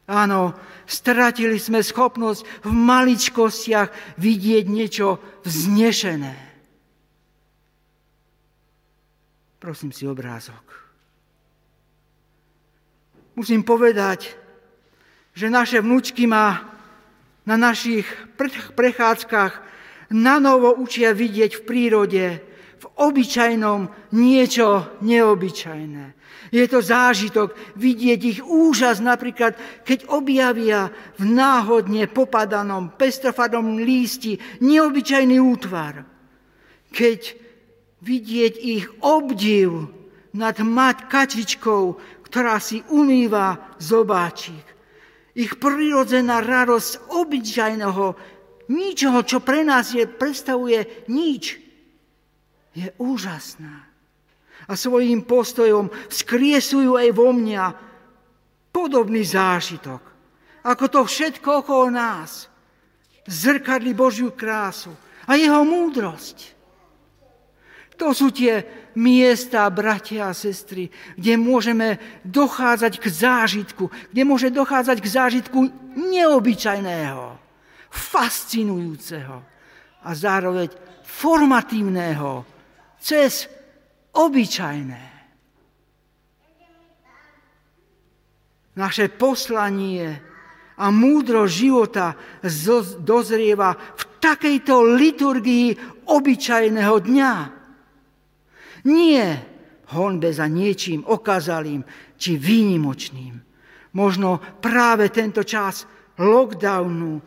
Áno, 0.08 0.56
stratili 0.88 1.60
sme 1.60 1.84
schopnosť 1.84 2.64
v 2.64 2.72
maličkostiach 2.72 4.18
vidieť 4.18 4.66
niečo 4.72 5.20
vznešené. 5.44 6.36
Prosím 9.60 9.92
si 9.92 10.08
obrázok. 10.08 10.64
Musím 13.36 13.62
povedať, 13.62 14.34
že 15.38 15.52
naše 15.52 15.84
vnúčky 15.84 16.26
ma 16.26 16.74
na 17.46 17.56
našich 17.60 18.08
prechádzkach 18.74 19.54
na 20.10 20.40
novo 20.40 20.74
učia 20.74 21.12
vidieť 21.14 21.62
v 21.62 21.66
prírode, 21.68 22.26
v 22.78 22.86
obyčajnom 22.96 24.14
niečo 24.16 24.98
neobyčajné. 25.04 26.06
Je 26.52 26.64
to 26.68 26.80
zážitok 26.80 27.56
vidieť 27.76 28.22
ich 28.24 28.40
úžas, 28.44 29.04
napríklad 29.04 29.56
keď 29.84 30.08
objavia 30.12 30.94
v 31.20 31.24
náhodne 31.28 32.08
popadanom 32.08 32.96
pestrofadom 32.96 33.80
lísti 33.80 34.40
neobyčajný 34.64 35.38
útvar. 35.42 36.08
Keď 36.92 37.22
vidieť 38.00 38.54
ich 38.62 38.86
obdiv 39.04 39.92
nad 40.36 40.56
mať 40.60 41.12
kačičkou, 41.12 41.84
ktorá 42.24 42.60
si 42.60 42.84
umýva 42.88 43.76
zobáčik 43.82 44.78
ich 45.38 45.54
prirodzená 45.62 46.42
radosť 46.42 47.14
obyčajného, 47.14 48.06
ničoho, 48.74 49.22
čo 49.22 49.38
pre 49.46 49.62
nás 49.62 49.94
je, 49.94 50.10
predstavuje 50.10 51.06
nič, 51.14 51.62
je 52.74 52.90
úžasná. 52.98 53.87
A 54.68 54.76
svojím 54.76 55.24
postojom 55.24 55.88
skriesujú 56.12 57.00
aj 57.00 57.10
vo 57.16 57.32
mňa 57.32 57.66
podobný 58.72 59.24
zážitok, 59.24 60.02
ako 60.68 60.86
to 60.92 61.02
všetko 61.08 61.64
okolo 61.64 61.88
nás. 61.90 62.52
Zrkadli 63.28 63.92
Božiu 63.92 64.32
krásu 64.32 64.92
a 65.28 65.36
jeho 65.36 65.64
múdrosť. 65.68 66.56
To 67.98 68.14
sú 68.14 68.30
tie 68.30 68.62
miesta, 68.94 69.66
bratia 69.74 70.30
a 70.30 70.38
sestry, 70.38 70.88
kde 71.18 71.34
môžeme 71.34 72.22
dochádzať 72.22 72.94
k 73.02 73.06
zážitku, 73.10 73.90
kde 74.14 74.24
môže 74.24 74.54
dochádzať 74.54 74.98
k 75.02 75.08
zážitku 75.10 75.60
neobyčajného, 75.98 77.26
fascinujúceho 77.90 79.38
a 80.06 80.10
zároveň 80.14 80.70
formatívneho 81.02 82.46
cez 83.02 83.50
obyčajné. 84.18 85.04
Naše 88.78 89.06
poslanie 89.18 90.06
a 90.78 90.86
múdro 90.94 91.50
života 91.50 92.14
dozrieva 93.02 93.74
v 93.74 94.04
takejto 94.22 94.76
liturgii 94.94 95.68
obyčajného 96.06 96.96
dňa. 97.02 97.34
Nie 98.86 99.26
honbe 99.98 100.30
za 100.30 100.46
niečím 100.46 101.02
okazalým 101.10 101.82
či 102.22 102.38
výnimočným. 102.38 103.34
Možno 103.98 104.38
práve 104.62 105.10
tento 105.10 105.42
čas 105.42 105.90
lockdownu, 106.22 107.18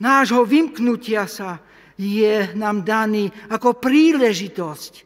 nášho 0.00 0.42
vymknutia 0.48 1.28
sa, 1.28 1.60
je 1.96 2.52
nám 2.56 2.84
daný 2.84 3.28
ako 3.52 3.76
príležitosť 3.76 5.05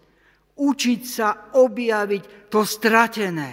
učiť 0.61 1.01
sa 1.03 1.57
objaviť 1.57 2.53
to 2.53 2.61
stratené. 2.69 3.53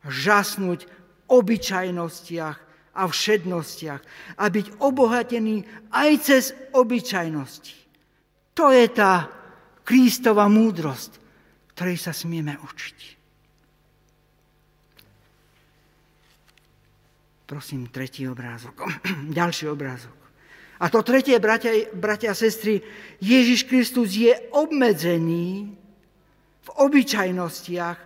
Žasnúť 0.00 0.80
v 0.88 0.92
obyčajnostiach 1.28 2.58
a 2.96 3.02
všednostiach 3.06 4.02
a 4.40 4.44
byť 4.48 4.66
obohatený 4.80 5.62
aj 5.92 6.10
cez 6.24 6.44
obyčajnosti. 6.72 7.76
To 8.56 8.72
je 8.72 8.86
tá 8.90 9.28
Kristova 9.84 10.48
múdrosť, 10.48 11.12
ktorej 11.76 11.98
sa 12.00 12.12
smieme 12.16 12.56
učiť. 12.56 12.98
Prosím, 17.50 17.90
tretí 17.90 18.30
obrázok. 18.30 18.86
Ďalší 19.38 19.66
obrázok. 19.66 20.19
A 20.80 20.88
to 20.88 21.04
tretie, 21.04 21.36
bratia, 21.36 21.92
bratia 21.92 22.32
a 22.32 22.38
sestry, 22.38 22.80
Ježiš 23.20 23.68
Kristus 23.68 24.16
je 24.16 24.32
obmedzený 24.56 25.76
v 26.60 26.68
obyčajnostiach, 26.72 27.98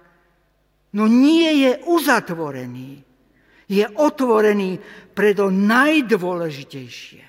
no 0.99 1.05
nie 1.07 1.67
je 1.67 1.73
uzatvorený. 1.87 3.03
Je 3.65 3.87
otvorený 3.97 4.77
pre 5.15 5.33
to 5.33 5.49
najdôležitejšie. 5.49 7.25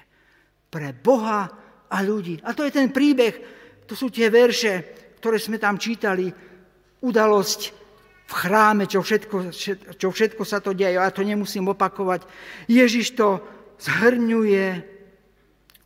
Pre 0.68 0.88
Boha 1.00 1.41
a 1.88 1.98
ľudí. 2.04 2.41
A 2.43 2.52
to 2.52 2.68
je 2.68 2.74
ten 2.76 2.91
príbeh 2.91 3.56
to 3.86 3.93
sú 3.93 4.10
tie 4.10 4.34
verše, 4.34 4.82
ktoré 5.22 5.38
sme 5.38 5.62
tam 5.62 5.78
čítali. 5.78 6.30
Udalosť 7.06 7.62
v 8.26 8.34
chráme, 8.34 8.89
čo 8.89 9.06
všetko, 9.06 9.54
čo 9.93 10.08
všetko 10.10 10.41
sa 10.41 10.58
to 10.58 10.74
deje, 10.74 10.98
ja 10.98 11.14
to 11.14 11.22
nemusím 11.22 11.70
opakovať. 11.70 12.26
Ježiš 12.66 13.14
to 13.14 13.38
zhrňuje 13.78 14.95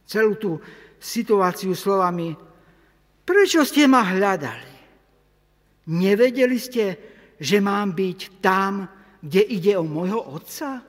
celú 0.09 0.33
tú 0.41 0.51
situáciu 0.97 1.77
slovami, 1.77 2.33
prečo 3.21 3.61
ste 3.61 3.85
ma 3.85 4.01
hľadali? 4.01 4.73
Nevedeli 5.93 6.57
ste, 6.57 6.85
že 7.37 7.61
mám 7.61 7.93
byť 7.93 8.41
tam, 8.41 8.89
kde 9.21 9.41
ide 9.45 9.73
o 9.77 9.85
môjho 9.85 10.17
otca? 10.17 10.81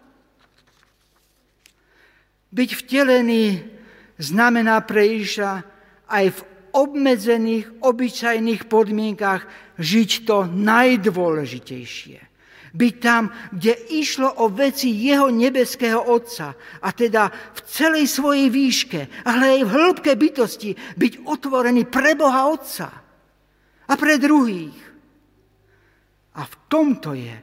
Byť 2.51 2.71
vtelený 2.81 3.61
znamená 4.17 4.81
pre 4.83 5.21
Iša 5.21 5.53
aj 6.09 6.27
v 6.35 6.41
obmedzených, 6.75 7.83
obyčajných 7.83 8.63
podmienkach 8.67 9.47
žiť 9.79 10.11
to 10.27 10.49
najdôležitejšie. 10.49 12.30
Byť 12.71 12.95
tam, 13.03 13.35
kde 13.51 13.75
išlo 13.99 14.31
o 14.43 14.47
veci 14.47 14.95
jeho 14.95 15.27
nebeského 15.27 15.99
Otca, 15.99 16.55
a 16.55 16.89
teda 16.95 17.27
v 17.31 17.61
celej 17.67 18.07
svojej 18.07 18.47
výške, 18.47 19.27
ale 19.27 19.59
aj 19.59 19.63
v 19.67 19.75
hĺbke 19.75 20.13
bytosti, 20.15 20.71
byť 20.95 21.13
otvorený 21.27 21.91
pre 21.91 22.15
Boha 22.15 22.47
Otca 22.47 22.89
a 23.91 23.93
pre 23.99 24.23
druhých. 24.23 24.79
A 26.39 26.47
v 26.47 26.55
tomto 26.71 27.11
je 27.19 27.35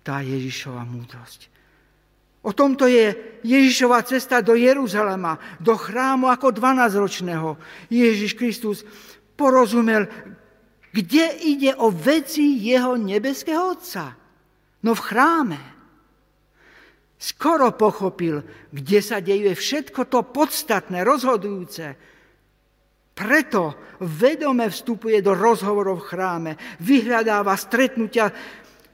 tá 0.00 0.24
Ježišova 0.24 0.80
múdrosť. 0.88 1.52
O 2.40 2.56
tomto 2.56 2.88
je 2.88 3.12
Ježišova 3.44 4.00
cesta 4.08 4.40
do 4.40 4.56
Jeruzalema, 4.56 5.36
do 5.60 5.76
chrámu 5.76 6.32
ako 6.32 6.56
12-ročného. 6.56 7.60
Ježiš 7.92 8.32
Kristus 8.32 8.80
porozumel, 9.36 10.08
kde 10.90 11.26
ide 11.46 11.70
o 11.78 11.90
veci 11.90 12.58
jeho 12.58 12.98
nebeského 12.98 13.78
Otca. 13.78 14.14
No 14.82 14.92
v 14.94 15.00
chráme. 15.00 15.60
Skoro 17.20 17.76
pochopil, 17.76 18.40
kde 18.72 18.98
sa 19.04 19.20
deje 19.20 19.52
všetko 19.52 20.08
to 20.08 20.24
podstatné, 20.32 21.04
rozhodujúce. 21.04 21.92
Preto 23.12 23.76
vedome 24.00 24.72
vstupuje 24.72 25.20
do 25.20 25.36
rozhovorov 25.36 26.00
v 26.00 26.08
chráme, 26.08 26.52
vyhľadáva 26.80 27.52
stretnutia 27.60 28.32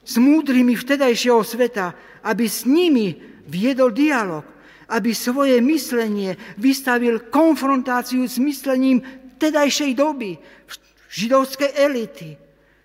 s 0.03 0.19
múdrymi 0.19 0.75
vtedajšieho 0.75 1.39
sveta, 1.47 1.95
aby 2.27 2.51
s 2.51 2.67
nimi 2.67 3.15
viedol 3.47 3.95
dialog, 3.95 4.43
aby 4.91 5.15
svoje 5.15 5.63
myslenie 5.63 6.35
vystavil 6.59 7.31
konfrontáciu 7.31 8.27
s 8.27 8.43
myslením 8.43 9.03
tedajšej 9.39 9.95
doby, 9.95 10.35
židovskej 11.17 11.73
elity. 11.73 12.37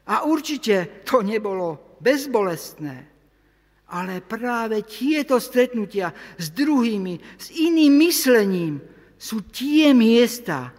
A 0.08 0.24
určite 0.24 1.04
to 1.04 1.20
nebolo 1.20 2.00
bezbolestné. 2.00 3.12
Ale 3.92 4.24
práve 4.24 4.88
tieto 4.88 5.36
stretnutia 5.44 6.16
s 6.40 6.56
druhými, 6.56 7.20
s 7.36 7.52
iným 7.52 8.00
myslením 8.08 8.80
sú 9.20 9.44
tie 9.52 9.92
miesta, 9.92 10.72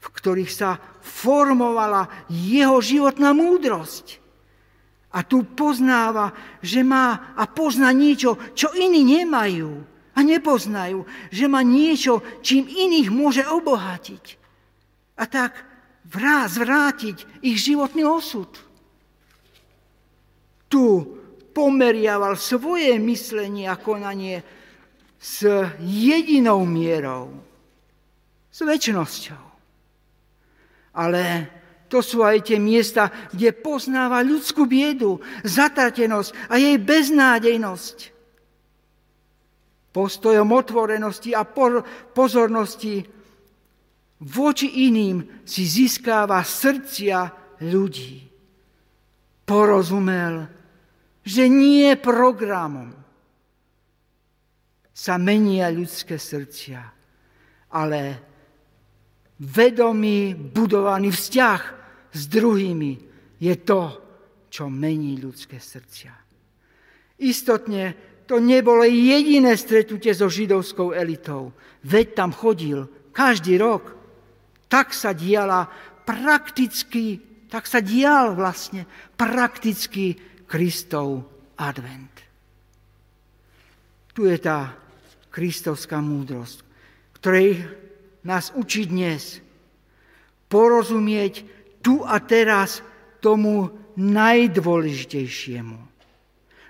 v 0.00 0.06
ktorých 0.08 0.48
sa 0.48 0.80
formovala 1.04 2.08
jeho 2.32 2.80
životná 2.80 3.36
múdrosť. 3.36 4.16
A 5.12 5.20
tu 5.26 5.44
poznáva, 5.44 6.32
že 6.64 6.80
má 6.80 7.36
a 7.36 7.44
pozná 7.44 7.92
niečo, 7.92 8.40
čo 8.56 8.72
iní 8.72 9.04
nemajú 9.20 9.84
a 10.16 10.18
nepoznajú. 10.24 11.04
Že 11.28 11.44
má 11.50 11.60
niečo, 11.60 12.24
čím 12.40 12.64
iných 12.64 13.12
môže 13.12 13.42
obohatiť. 13.44 14.24
A 15.20 15.28
tak 15.28 15.69
vrá, 16.10 16.50
zvrátiť 16.50 17.40
ich 17.46 17.56
životný 17.62 18.02
osud. 18.02 18.50
Tu 20.66 20.84
pomeriaval 21.54 22.34
svoje 22.34 22.94
myslenie 22.98 23.66
a 23.70 23.78
konanie 23.78 24.42
s 25.18 25.46
jedinou 25.82 26.66
mierou, 26.66 27.30
s 28.50 28.58
väčšnosťou. 28.62 29.44
Ale 30.90 31.22
to 31.90 31.98
sú 32.02 32.22
aj 32.22 32.46
tie 32.46 32.58
miesta, 32.62 33.10
kde 33.34 33.50
poznáva 33.50 34.22
ľudskú 34.22 34.66
biedu, 34.66 35.18
zatratenosť 35.42 36.50
a 36.50 36.54
jej 36.58 36.78
beznádejnosť. 36.78 37.96
Postojom 39.90 40.48
otvorenosti 40.54 41.34
a 41.34 41.42
pozornosti 42.14 43.19
voči 44.20 44.86
iným 44.88 45.44
si 45.48 45.64
získáva 45.64 46.44
srdcia 46.44 47.18
ľudí. 47.64 48.28
Porozumel, 49.48 50.46
že 51.24 51.50
nie 51.50 51.90
programom 51.98 52.94
sa 54.92 55.16
menia 55.16 55.72
ľudské 55.72 56.20
srdcia, 56.20 56.80
ale 57.72 58.00
vedomý, 59.40 60.36
budovaný 60.36 61.08
vzťah 61.10 61.60
s 62.12 62.22
druhými 62.28 62.92
je 63.40 63.54
to, 63.64 63.82
čo 64.52 64.68
mení 64.68 65.16
ľudské 65.16 65.56
srdcia. 65.56 66.12
Istotne 67.20 67.84
to 68.28 68.38
nebolo 68.38 68.84
jediné 68.86 69.56
stretnutie 69.56 70.12
so 70.14 70.28
židovskou 70.30 70.92
elitou. 70.92 71.52
Veď 71.82 72.06
tam 72.14 72.30
chodil 72.30 72.86
každý 73.10 73.56
rok. 73.58 73.99
Tak 74.70 74.94
sa 74.94 75.10
diala 75.10 75.66
prakticky, 76.06 77.18
tak 77.50 77.66
sa 77.66 77.82
dial 77.82 78.38
vlastne 78.38 78.86
prakticky 79.18 80.14
Kristov 80.46 81.26
advent. 81.58 82.14
Tu 84.14 84.26
je 84.26 84.38
tá 84.38 84.74
kristovská 85.30 85.98
múdrosť, 86.02 86.62
ktorej 87.18 87.62
nás 88.26 88.50
učí 88.54 88.86
dnes 88.90 89.38
porozumieť 90.50 91.46
tu 91.80 92.02
a 92.02 92.18
teraz 92.18 92.82
tomu 93.22 93.70
najdôležitejšiemu. 93.94 95.78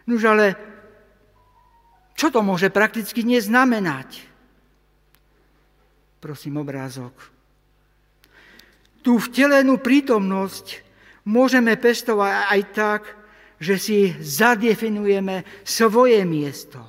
Nož 0.07 0.23
ale 0.29 0.47
čo 2.15 2.29
to 2.29 2.45
môže 2.45 2.69
prakticky 2.69 3.25
neznamenať? 3.25 4.29
Prosím 6.21 6.61
obrázok. 6.61 7.40
Tú 9.01 9.17
vtelenú 9.17 9.81
prítomnosť 9.81 10.85
môžeme 11.29 11.77
pestovať 11.81 12.33
aj 12.53 12.61
tak, 12.77 13.03
že 13.61 13.77
si 13.77 13.99
zadefinujeme 14.17 15.65
svoje 15.65 16.25
miesto. 16.25 16.81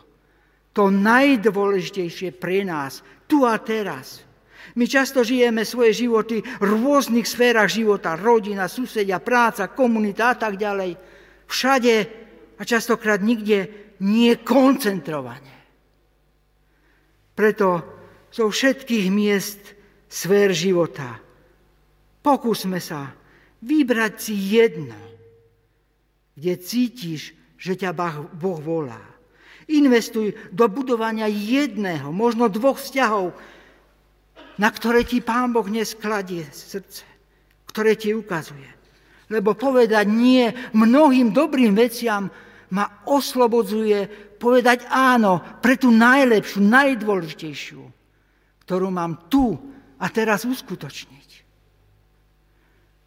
To 0.72 0.88
najdôležitejšie 0.88 2.36
pre 2.36 2.64
nás, 2.64 3.03
tu 3.28 3.43
a 3.43 3.59
teraz– 3.59 4.20
my 4.76 4.88
často 4.88 5.24
žijeme 5.24 5.68
svoje 5.68 6.05
životy 6.05 6.39
v 6.39 6.64
rôznych 6.64 7.28
sférach 7.28 7.68
života, 7.68 8.16
rodina, 8.16 8.72
susedia, 8.72 9.20
práca, 9.20 9.68
komunita 9.68 10.32
a 10.32 10.36
tak 10.39 10.55
ďalej. 10.55 10.95
Všade 11.47 11.95
a 12.55 12.62
častokrát 12.64 13.20
nikde 13.20 13.68
nie 13.99 14.32
koncentrovane. 14.39 15.55
Preto 17.36 17.68
zo 18.32 18.47
všetkých 18.47 19.07
miest 19.12 19.76
sfér 20.07 20.55
života 20.55 21.20
pokúsme 22.22 22.78
sa 22.78 23.13
vybrať 23.61 24.13
si 24.17 24.34
jedno, 24.57 24.97
kde 26.34 26.53
cítiš, 26.57 27.38
že 27.57 27.78
ťa 27.78 27.93
Boh 28.34 28.57
volá. 28.57 29.01
Investuj 29.69 30.34
do 30.49 30.65
budovania 30.65 31.30
jedného, 31.30 32.09
možno 32.09 32.49
dvoch 32.49 32.82
vzťahov, 32.82 33.34
na 34.57 34.69
ktoré 34.69 35.05
ti 35.05 35.22
Pán 35.22 35.53
Boh 35.53 35.65
dnes 35.65 35.93
kladie 35.93 36.45
srdce, 36.49 37.05
ktoré 37.69 37.93
ti 37.93 38.13
ukazuje. 38.17 38.67
Lebo 39.32 39.55
povedať 39.55 40.09
nie 40.09 40.49
mnohým 40.76 41.32
dobrým 41.32 41.78
veciam 41.78 42.28
ma 42.72 42.86
oslobodzuje 43.07 44.32
povedať 44.41 44.89
áno 44.89 45.61
pre 45.61 45.78
tú 45.78 45.93
najlepšiu, 45.93 46.59
najdôležitejšiu, 46.65 47.82
ktorú 48.65 48.88
mám 48.89 49.30
tu 49.30 49.55
a 50.01 50.05
teraz 50.09 50.43
uskutočniť. 50.43 51.30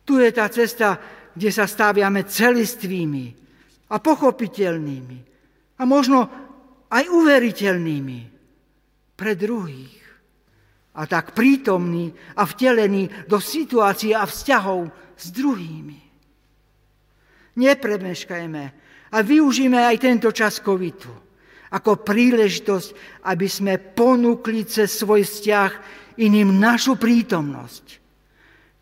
Tu 0.05 0.21
je 0.21 0.31
tá 0.31 0.47
cesta, 0.53 1.01
kde 1.33 1.51
sa 1.51 1.65
staviame 1.65 2.29
celistvými 2.29 3.27
a 3.91 3.97
pochopiteľnými 3.99 5.19
a 5.81 5.83
možno 5.89 6.19
aj 6.93 7.05
uveriteľnými 7.11 8.21
pre 9.19 9.33
druhých 9.35 10.05
a 10.95 11.03
tak 11.11 11.35
prítomný 11.35 12.15
a 12.39 12.47
vtelený 12.47 13.27
do 13.27 13.43
situácie 13.43 14.15
a 14.15 14.23
vzťahov 14.23 14.87
s 15.19 15.27
druhými. 15.35 15.99
Nepremeškajme 17.55 18.65
a 19.11 19.19
využíme 19.23 19.79
aj 19.79 19.97
tento 19.99 20.31
čas 20.31 20.63
covidu 20.63 21.25
ako 21.75 22.07
príležitosť, 22.07 22.89
aby 23.27 23.47
sme 23.51 23.83
ponúkli 23.83 24.63
cez 24.63 24.95
svoj 24.95 25.27
vzťah 25.27 25.71
iným 26.23 26.55
našu 26.55 26.95
prítomnosť. 26.95 28.04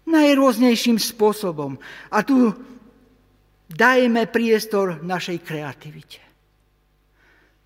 Najrôznejším 0.09 0.99
spôsobom. 0.99 1.79
A 2.11 2.27
tu 2.27 2.51
dajme 3.71 4.27
priestor 4.29 5.01
našej 5.01 5.39
kreativite. 5.41 6.21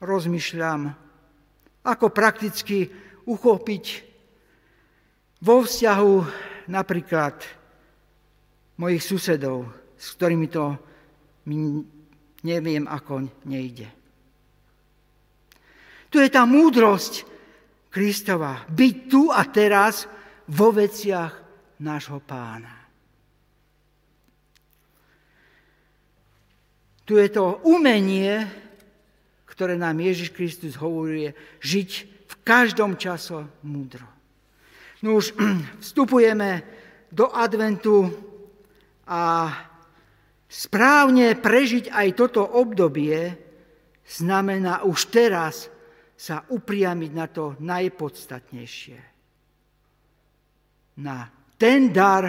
Rozmýšľam, 0.04 0.92
ako 1.86 2.06
prakticky 2.12 2.92
uchopiť 3.24 3.84
vo 5.40 5.64
vzťahu 5.64 6.14
napríklad 6.68 7.36
mojich 8.76 9.02
susedov, 9.02 9.72
s 9.96 10.06
ktorými 10.14 10.46
to 10.52 10.76
neviem, 12.44 12.84
ako 12.84 13.24
nejde. 13.48 13.88
Tu 16.12 16.22
je 16.22 16.30
tá 16.30 16.44
múdrosť 16.44 17.26
Kristova. 17.90 18.68
Byť 18.68 18.94
tu 19.08 19.32
a 19.32 19.40
teraz 19.48 20.04
vo 20.52 20.68
veciach 20.68 21.45
nášho 21.80 22.20
pána. 22.24 22.86
Tu 27.06 27.14
je 27.22 27.28
to 27.30 27.62
umenie, 27.62 28.42
ktoré 29.46 29.78
nám 29.78 30.02
Ježiš 30.02 30.34
Kristus 30.34 30.74
hovorí, 30.74 31.30
žiť 31.62 31.90
v 32.26 32.34
každom 32.42 32.98
čase 32.98 33.46
múdro. 33.62 34.04
No 35.06 35.22
už 35.22 35.32
vstupujeme 35.84 36.66
do 37.14 37.30
adventu 37.30 38.10
a 39.06 39.54
správne 40.50 41.38
prežiť 41.38 41.94
aj 41.94 42.08
toto 42.18 42.42
obdobie 42.42 43.38
znamená 44.02 44.82
už 44.82 45.14
teraz 45.14 45.70
sa 46.18 46.42
upriamiť 46.48 47.10
na 47.14 47.26
to 47.30 47.54
najpodstatnejšie. 47.62 48.98
Na 50.96 51.28
ten 51.56 51.92
dar, 51.92 52.24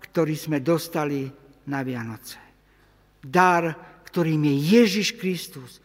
ktorý 0.00 0.34
sme 0.34 0.58
dostali 0.62 1.26
na 1.68 1.82
Vianoce. 1.84 2.38
Dar 3.18 3.88
ktorým 4.08 4.48
je 4.48 4.56
Ježiš 4.80 5.20
Kristus. 5.20 5.84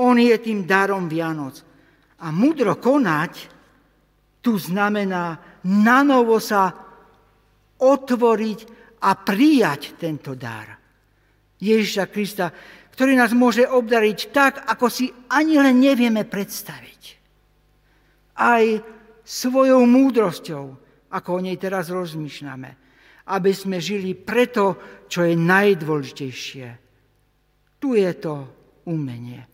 On 0.00 0.16
je 0.16 0.32
tým 0.40 0.64
darom 0.64 1.04
Vianoc. 1.04 1.60
A 2.24 2.32
mudro 2.32 2.80
konať 2.80 3.52
tu 4.40 4.56
znamená 4.56 5.36
nanovo 5.68 6.40
sa 6.40 6.72
otvoriť 7.78 8.60
a 9.04 9.14
prijať 9.14 10.00
tento 10.00 10.32
dar. 10.32 10.80
Ježiša 11.60 12.08
Krista, 12.08 12.50
ktorý 12.96 13.14
nás 13.14 13.36
môže 13.36 13.68
obdariť 13.68 14.18
tak, 14.32 14.66
ako 14.66 14.88
si 14.88 15.12
ani 15.30 15.60
len 15.60 15.78
nevieme 15.78 16.24
predstaviť. 16.26 17.02
Aj 18.38 18.64
svojou 19.22 19.82
múdrosťou, 19.86 20.64
ako 21.08 21.28
o 21.38 21.44
nej 21.44 21.56
teraz 21.56 21.88
rozmýšľame, 21.88 22.70
aby 23.28 23.52
sme 23.52 23.80
žili 23.80 24.16
preto, 24.16 24.76
čo 25.08 25.24
je 25.24 25.34
najdôležitejšie 25.36 26.88
tu 27.78 27.94
je 27.94 28.10
to 28.18 28.46
umenie. 28.90 29.46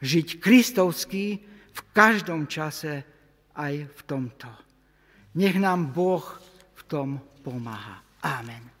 Žiť 0.00 0.40
kristovský 0.40 1.26
v 1.72 1.80
každom 1.92 2.48
čase 2.48 3.04
aj 3.54 3.74
v 3.86 4.00
tomto. 4.08 4.48
Nech 5.36 5.56
nám 5.60 5.92
Boh 5.92 6.24
v 6.74 6.82
tom 6.88 7.08
pomáha. 7.44 8.02
Amen. 8.24 8.77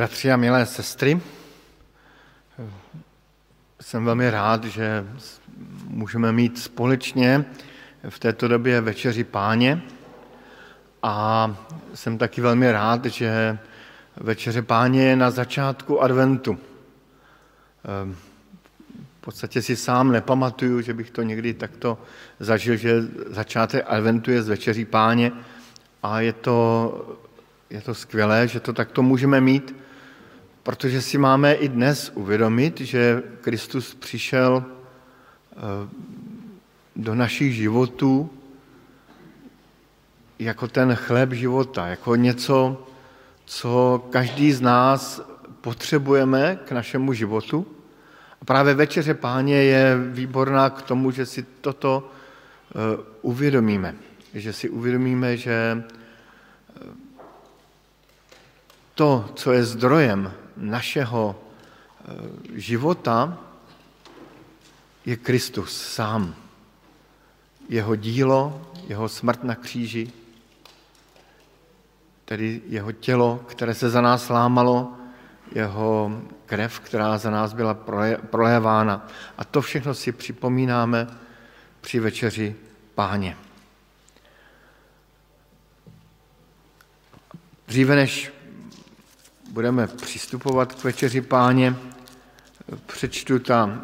Bratři 0.00 0.32
a 0.32 0.36
milé 0.36 0.66
sestry, 0.66 1.20
jsem 3.80 4.04
velmi 4.04 4.30
rád, 4.30 4.64
že 4.64 5.04
můžeme 5.88 6.32
mít 6.32 6.58
společně 6.58 7.44
v 8.08 8.18
této 8.18 8.48
době 8.48 8.80
večeři 8.80 9.24
páně 9.24 9.82
a 11.02 11.56
jsem 11.94 12.18
taky 12.18 12.40
velmi 12.40 12.72
rád, 12.72 13.04
že 13.04 13.58
večeře 14.16 14.62
páně 14.62 15.02
je 15.02 15.16
na 15.16 15.30
začátku 15.30 16.02
adventu. 16.02 16.58
V 19.18 19.20
podstatě 19.20 19.62
si 19.62 19.76
sám 19.76 20.12
nepamatuju, 20.12 20.80
že 20.80 20.94
bych 20.94 21.10
to 21.10 21.22
někdy 21.22 21.54
takto 21.54 21.98
zažil, 22.40 22.76
že 22.76 23.02
začátek 23.26 23.84
adventu 23.86 24.30
je 24.30 24.42
z 24.42 24.48
večeří 24.48 24.84
páně 24.84 25.32
a 26.02 26.20
je 26.20 26.32
to 26.32 27.18
je 27.70 27.80
to 27.80 27.94
skvělé, 27.94 28.48
že 28.48 28.60
to 28.60 28.72
takto 28.72 29.02
můžeme 29.02 29.40
mít, 29.40 29.76
protože 30.62 31.02
si 31.02 31.18
máme 31.18 31.54
i 31.54 31.68
dnes 31.68 32.12
uvědomit, 32.14 32.80
že 32.80 33.22
Kristus 33.40 33.94
přišel 33.94 34.64
eh, 34.64 35.56
do 36.96 37.14
našich 37.14 37.54
životů 37.54 38.30
jako 40.38 40.68
ten 40.68 40.94
chléb 40.94 41.32
života, 41.32 41.86
jako 41.86 42.16
něco, 42.16 42.86
co 43.44 44.04
každý 44.10 44.52
z 44.52 44.60
nás 44.60 45.20
potřebujeme 45.60 46.58
k 46.64 46.72
našemu 46.72 47.12
životu. 47.12 47.66
A 48.42 48.44
právě 48.44 48.74
Večeře 48.74 49.14
Páně 49.14 49.62
je 49.62 49.98
výborná 49.98 50.70
k 50.70 50.82
tomu, 50.82 51.10
že 51.10 51.26
si 51.26 51.42
toto 51.60 52.10
eh, 52.70 52.74
uvědomíme. 53.22 53.94
Že 54.34 54.52
si 54.52 54.68
uvědomíme, 54.68 55.36
že 55.36 55.82
to, 59.00 59.30
co 59.34 59.52
je 59.52 59.64
zdrojem 59.64 60.32
našeho 60.60 61.34
eh, 61.34 62.60
života, 62.60 63.38
je 65.06 65.16
Kristus 65.16 65.82
sám. 65.82 66.34
Jeho 67.68 67.96
dílo, 67.96 68.72
jeho 68.88 69.08
smrt 69.08 69.44
na 69.44 69.54
kříži, 69.54 70.12
tedy 72.24 72.62
jeho 72.66 72.92
tělo, 72.92 73.40
které 73.48 73.74
se 73.74 73.90
za 73.90 74.00
nás 74.00 74.28
lámalo, 74.28 74.92
jeho 75.54 76.22
krev, 76.46 76.80
která 76.80 77.18
za 77.18 77.30
nás 77.30 77.52
byla 77.52 77.74
prolévána. 78.30 79.08
A 79.38 79.44
to 79.44 79.62
všechno 79.62 79.94
si 79.94 80.12
připomínáme 80.12 81.06
při 81.80 82.00
večeři 82.00 82.56
páně. 82.94 83.36
Dříve 87.68 87.96
než 87.96 88.32
budeme 89.50 89.86
přistupovat 89.86 90.74
k 90.74 90.84
večeři 90.84 91.20
páně, 91.20 91.76
přečtu 92.86 93.38
ta 93.38 93.82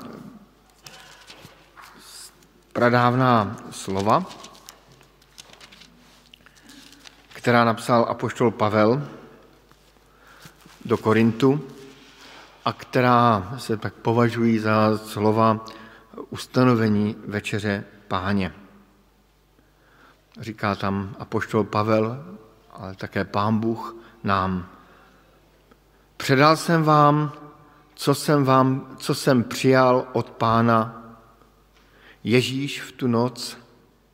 pradávná 2.72 3.56
slova, 3.70 4.24
která 7.32 7.64
napsal 7.64 8.06
apoštol 8.08 8.50
Pavel 8.50 9.08
do 10.84 10.96
Korintu 10.96 11.68
a 12.64 12.72
která 12.72 13.54
se 13.58 13.76
tak 13.76 13.94
považují 13.94 14.58
za 14.58 14.98
slova 14.98 15.64
ustanovení 16.30 17.16
večeře 17.26 17.84
páně. 18.08 18.52
Říká 20.40 20.74
tam 20.74 21.16
apoštol 21.18 21.64
Pavel, 21.64 22.24
ale 22.72 22.94
také 22.94 23.24
pán 23.24 23.58
Bůh 23.58 23.96
nám. 24.24 24.75
Předal 26.16 26.56
jsem 26.56 26.82
vám, 26.82 27.32
co 27.94 28.14
jsem, 28.14 28.44
vám, 28.44 28.96
co 28.98 29.14
jsem 29.14 29.44
přijal 29.44 30.06
od 30.12 30.30
pána. 30.30 31.02
Ježíš 32.24 32.82
v 32.82 32.92
tu 32.92 33.06
noc, 33.06 33.58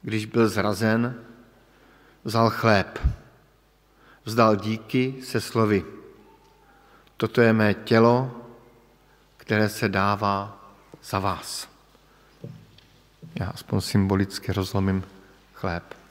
když 0.03 0.27
byl 0.27 0.49
zrazen, 0.49 1.15
vzal 2.25 2.51
chléb, 2.51 2.99
vzdal 4.25 4.57
díky 4.57 5.15
se 5.25 5.41
slovy. 5.41 5.85
Toto 7.17 7.41
je 7.41 7.53
mé 7.53 7.75
tělo, 7.75 8.31
které 9.37 9.69
se 9.69 9.89
dává 9.89 10.59
za 11.05 11.19
vás. 11.19 11.69
Já 13.35 13.47
aspoň 13.47 13.81
symbolicky 13.81 14.53
rozlomím 14.53 15.05
chléb. 15.55 16.02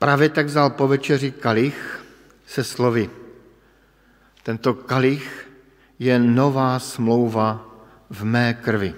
Právě 0.00 0.28
tak 0.28 0.46
vzal 0.46 0.70
po 0.70 0.88
večeři 0.88 1.30
kalich 1.30 2.04
se 2.46 2.64
slovy. 2.64 3.10
Tento 4.42 4.74
kalich 4.74 5.48
je 5.98 6.18
nová 6.18 6.78
smlouva 6.78 7.60
v 8.10 8.24
mé 8.24 8.54
krvi. 8.54 8.94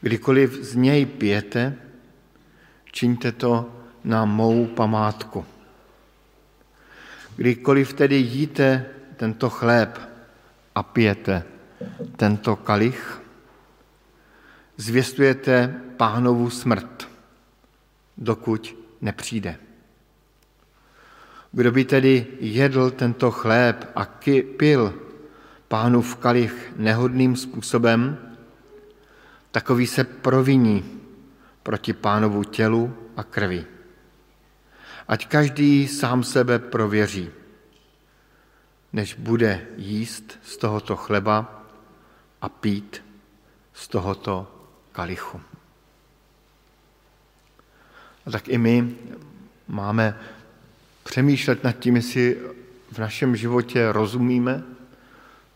Kdykoliv 0.00 0.50
z 0.62 0.74
něj 0.74 1.06
pijete, 1.06 1.74
čiňte 2.92 3.32
to 3.32 3.66
na 4.04 4.24
mou 4.24 4.66
památku. 4.66 5.44
Kdykoliv 7.36 7.92
tedy 7.92 8.16
jíte 8.16 8.86
tento 9.16 9.50
chléb 9.50 9.98
a 10.74 10.82
pijete 10.82 11.42
tento 12.16 12.56
kalich, 12.56 13.22
zvěstujete 14.76 15.74
pánovu 15.96 16.50
smrt, 16.50 17.10
dokud 18.18 18.81
nepřijde. 19.02 19.58
Kdo 21.52 21.72
by 21.72 21.84
tedy 21.84 22.26
jedl 22.40 22.90
tento 22.90 23.30
chléb 23.30 23.90
a 23.94 24.08
pil 24.56 24.94
pánův 25.68 26.16
kalich 26.16 26.72
nehodným 26.76 27.36
způsobem, 27.36 28.18
takový 29.50 29.86
se 29.86 30.04
proviní 30.04 31.00
proti 31.62 31.92
pánovu 31.92 32.44
tělu 32.44 32.96
a 33.16 33.22
krvi. 33.22 33.64
Ať 35.08 35.26
každý 35.26 35.88
sám 35.88 36.24
sebe 36.24 36.58
prověří, 36.58 37.30
než 38.92 39.14
bude 39.14 39.66
jíst 39.76 40.38
z 40.42 40.56
tohoto 40.56 40.96
chleba 40.96 41.64
a 42.40 42.48
pít 42.48 43.04
z 43.72 43.88
tohoto 43.88 44.66
kalichu. 44.92 45.40
A 48.26 48.30
tak 48.30 48.48
i 48.48 48.58
my 48.58 48.94
máme 49.68 50.18
přemýšlet 51.04 51.64
nad 51.64 51.72
tím, 51.72 51.96
jestli 51.96 52.38
v 52.92 52.98
našem 52.98 53.36
životě 53.36 53.92
rozumíme 53.92 54.62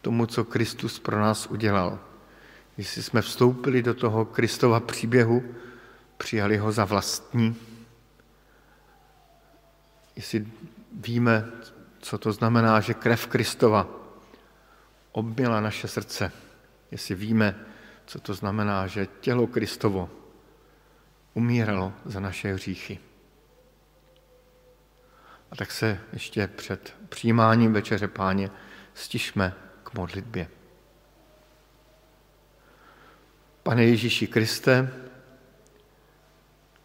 tomu, 0.03 0.27
co 0.27 0.45
Kristus 0.45 0.99
pro 0.99 1.21
nás 1.21 1.47
udělal. 1.47 1.99
Jestli 2.79 3.03
jsme 3.03 3.23
vstoupili 3.23 3.83
do 3.83 3.95
toho 3.95 4.25
Kristova 4.25 4.81
příběhu, 4.81 5.45
přijali 6.17 6.57
ho 6.57 6.73
za 6.73 6.85
vlastní, 6.85 7.57
jestli 10.17 10.47
víme, 10.93 11.45
co 11.99 12.19
to 12.19 12.33
znamená, 12.33 12.81
že 12.81 12.95
krev 12.95 13.27
Kristova 13.27 13.87
obměla 15.13 15.61
naše 15.61 15.89
srdce, 15.89 16.33
jestli 16.91 17.15
víme, 17.15 17.55
co 18.07 18.21
to 18.21 18.35
znamená, 18.35 18.87
že 18.87 19.09
tělo 19.21 19.47
Kristovo 19.47 20.11
umíralo 21.37 21.93
za 22.05 22.21
naše 22.21 22.53
hříchy. 22.53 22.99
A 25.51 25.57
tak 25.57 25.71
se 25.71 26.01
ještě 26.13 26.47
před 26.47 26.97
přijímáním 27.09 27.73
večeře 27.73 28.09
páně 28.09 28.51
stišme 28.95 29.55
k 29.83 29.95
modlitbě. 29.95 30.49
Pane 33.63 33.85
Ježíši 33.85 34.27
Kriste, 34.27 34.93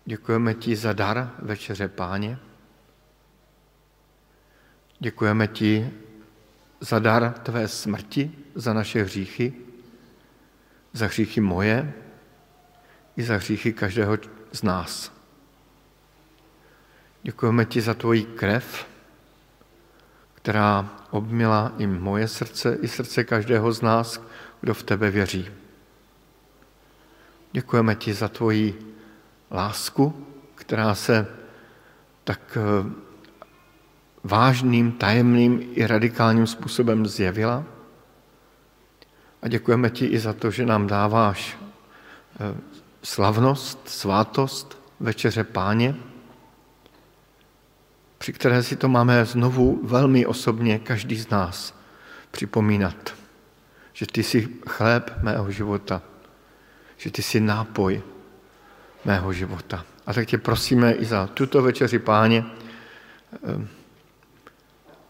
děkujeme 0.06 0.54
ti 0.54 0.76
za 0.76 0.94
dar 0.94 1.36
večeře 1.40 1.88
páně. 1.88 2.40
Děkujeme 5.00 5.48
ti 5.48 5.90
za 6.80 7.00
dar 7.00 7.34
tvé 7.34 7.68
smrti, 7.68 8.32
za 8.56 8.74
naše 8.74 9.04
hříchy, 9.04 9.54
za 10.94 11.06
hříchy 11.06 11.42
moje 11.42 11.94
i 13.18 13.24
za 13.24 13.36
hříchy 13.36 13.74
každého 13.74 14.18
z 14.52 14.64
nás. 14.64 15.12
Děkujeme 17.24 17.66
ti 17.66 17.82
za 17.82 17.94
tvoji 17.94 18.24
krev, 18.24 18.88
která 20.34 20.90
obměla 21.10 21.74
i 21.78 21.88
moje 21.88 22.28
srdce, 22.28 22.78
i 22.82 22.88
srdce 22.88 23.24
každého 23.24 23.72
z 23.74 23.82
nás, 23.82 24.22
kdo 24.62 24.74
v 24.74 24.84
tebe 24.84 25.12
věří. 25.12 25.50
Děkujeme 27.52 27.96
ti 27.96 28.14
za 28.14 28.28
tvoji 28.28 28.96
lásku, 29.52 30.28
která 30.56 30.96
se 30.96 31.28
tak 32.24 32.58
eh, 32.58 32.92
vážným, 34.24 34.92
tajemným 34.92 35.72
i 35.74 35.88
radikálním 35.88 36.48
způsobem 36.48 37.06
zjevila. 37.06 37.64
A 39.42 39.48
děkujeme 39.48 39.90
ti 39.90 40.06
i 40.06 40.20
za 40.20 40.34
to, 40.34 40.52
že 40.52 40.66
nám 40.66 40.88
dáváš 40.88 41.58
eh, 42.40 42.81
slavnost, 43.04 43.90
svátost 43.90 44.78
večeře 45.00 45.44
páně, 45.44 45.96
při 48.18 48.34
které 48.34 48.64
si 48.64 48.76
to 48.76 48.88
máme 48.88 49.26
znovu 49.26 49.80
velmi 49.84 50.26
osobně 50.26 50.80
každý 50.80 51.18
z 51.18 51.30
nás 51.30 51.74
připomínat, 52.32 53.14
že 53.94 54.06
ty 54.06 54.24
jsi 54.24 54.48
chléb 54.70 55.12
mého 55.22 55.52
života, 55.52 56.02
že 56.98 57.12
ty 57.12 57.22
jsi 57.22 57.40
nápoj 57.40 58.02
mého 59.06 59.34
života. 59.34 59.86
A 60.06 60.14
tak 60.14 60.28
tě 60.28 60.38
prosíme 60.38 60.94
i 60.94 61.06
za 61.06 61.28
tuto 61.28 61.62
večeři 61.62 62.00
páně, 62.00 62.46
eh, 63.34 63.68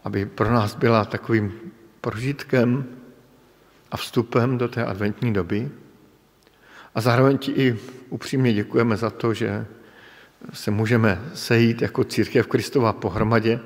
aby 0.04 0.26
pro 0.26 0.52
nás 0.52 0.74
byla 0.74 1.04
takovým 1.04 1.52
prožitkem 2.00 2.84
a 3.90 3.96
vstupem 3.96 4.58
do 4.58 4.68
té 4.68 4.84
adventní 4.84 5.32
doby, 5.32 5.70
a 6.94 7.00
zároveň 7.00 7.38
ti 7.38 7.52
i 7.52 7.78
upřímně 8.08 8.52
děkujeme 8.52 8.96
za 8.96 9.10
to, 9.10 9.34
že 9.34 9.66
se 10.52 10.70
můžeme 10.70 11.22
sejít 11.34 11.82
jako 11.82 12.04
církev 12.04 12.46
Kristova 12.46 12.92
pohromadě 12.92 13.60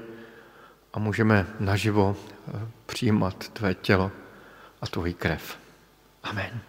a 0.92 0.98
můžeme 0.98 1.46
naživo 1.60 2.16
eh, 2.48 2.68
přijímat 2.86 3.48
tvé 3.48 3.74
tělo 3.74 4.12
a 4.80 4.86
tvoji 4.86 5.14
krev. 5.14 5.58
Amen. 6.22 6.60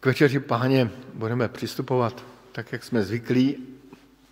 K 0.00 0.06
večeři 0.06 0.40
páně 0.40 0.90
budeme 1.14 1.48
přistupovat 1.48 2.24
tak, 2.52 2.72
jak 2.72 2.84
jsme 2.84 3.02
zvyklí, 3.02 3.56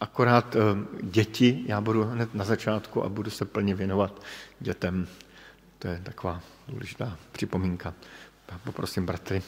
akorát 0.00 0.56
eh, 0.56 0.60
děti, 1.02 1.64
já 1.66 1.80
budu 1.80 2.04
hned 2.04 2.34
na 2.34 2.44
začátku 2.44 3.04
a 3.04 3.08
budu 3.08 3.30
se 3.30 3.44
plně 3.44 3.74
věnovat 3.74 4.22
dětem. 4.60 5.06
To 5.82 5.88
je 5.88 5.98
taková 5.98 6.40
důležitá 6.68 7.18
připomínka. 7.32 7.94
Poprosím 8.64 9.06
bratry. 9.06 9.42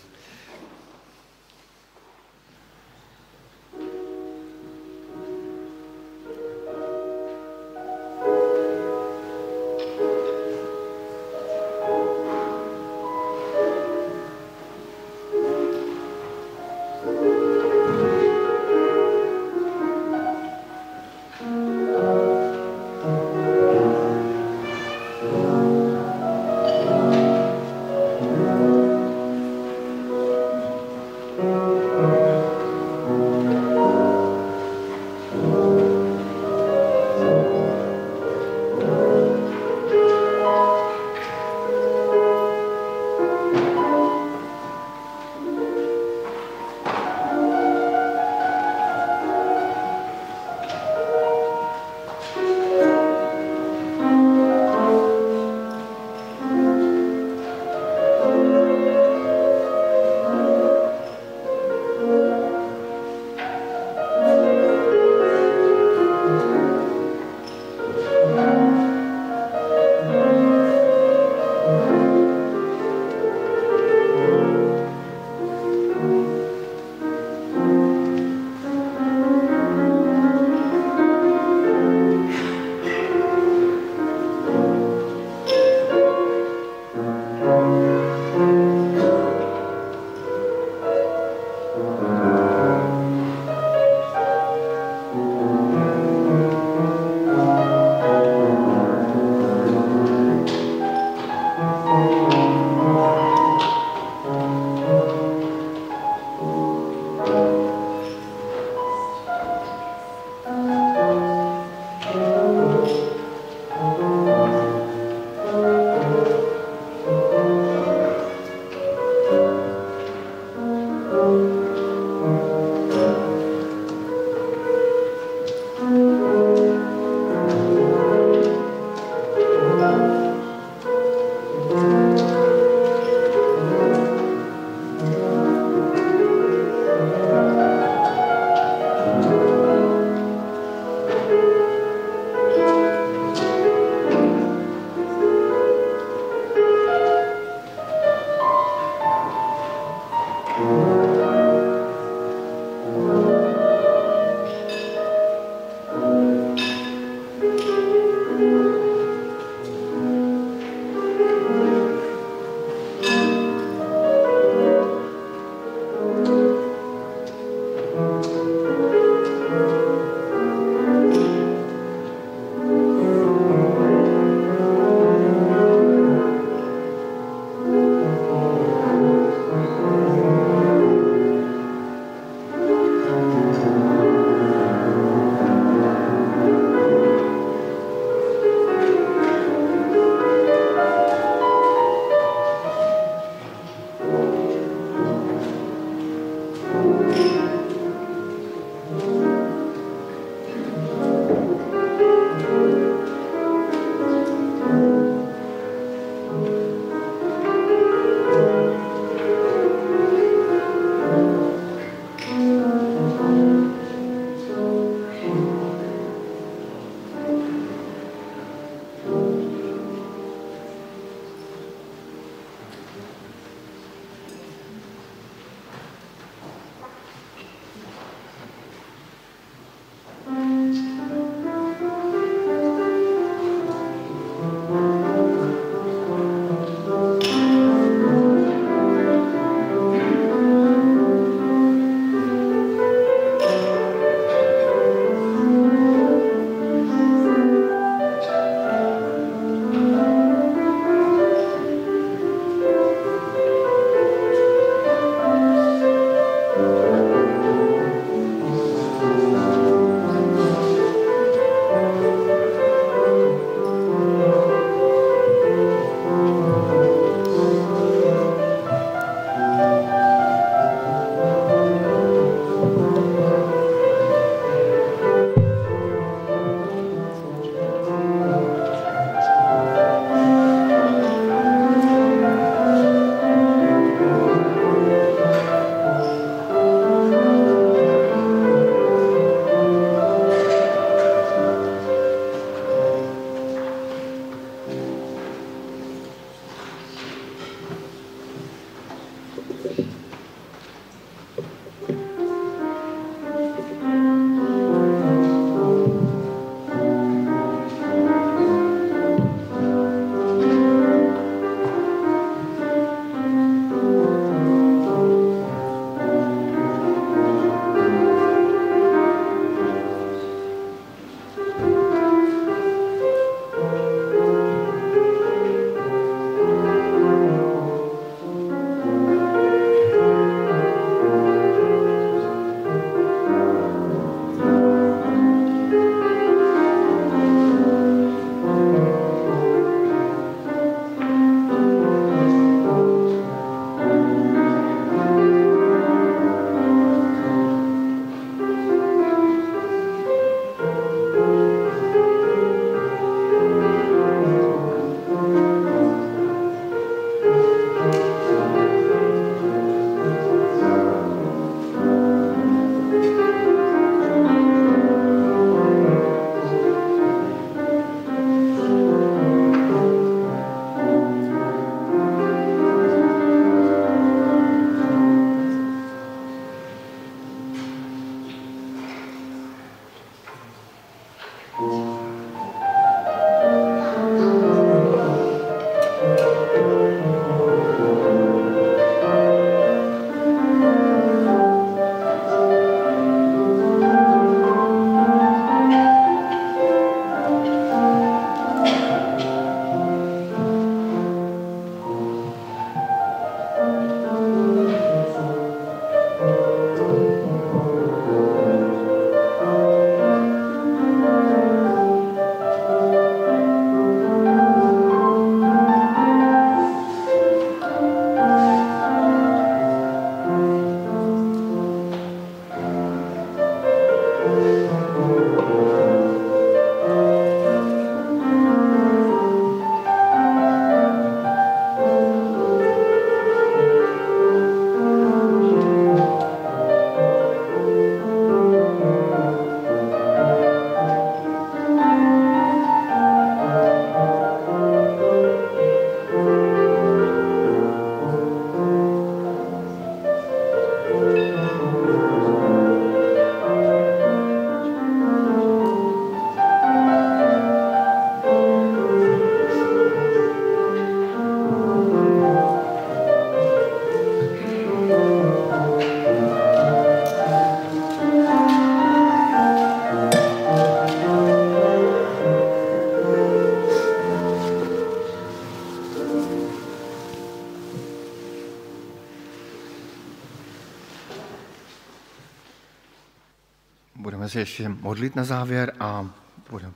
Ještě 484.44 484.68
modlit 484.68 485.16
na 485.16 485.24
závěr 485.24 485.72
a 485.80 486.10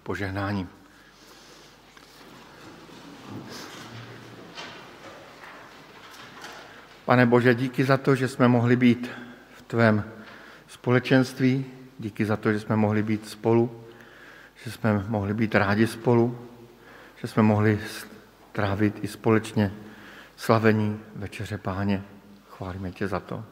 požehnání. 0.02 0.68
Pane 7.04 7.26
Bože, 7.26 7.54
díky 7.54 7.84
za 7.84 7.96
to, 7.96 8.14
že 8.14 8.28
jsme 8.28 8.48
mohli 8.48 8.76
být 8.76 9.10
v 9.56 9.62
tvém 9.62 10.04
společenství, 10.68 11.64
díky 11.98 12.24
za 12.24 12.36
to, 12.36 12.52
že 12.52 12.60
jsme 12.60 12.76
mohli 12.76 13.02
být 13.02 13.28
spolu, 13.28 13.84
že 14.64 14.72
jsme 14.72 15.04
mohli 15.08 15.34
být 15.34 15.54
rádi 15.54 15.86
spolu, 15.86 16.48
že 17.20 17.28
jsme 17.28 17.42
mohli 17.42 17.80
trávit 18.52 19.04
i 19.04 19.08
společně 19.08 19.72
slavení 20.36 21.00
večeře 21.16 21.58
páně. 21.58 22.02
Chválíme 22.48 22.92
tě 22.92 23.08
za 23.08 23.20
to. 23.20 23.44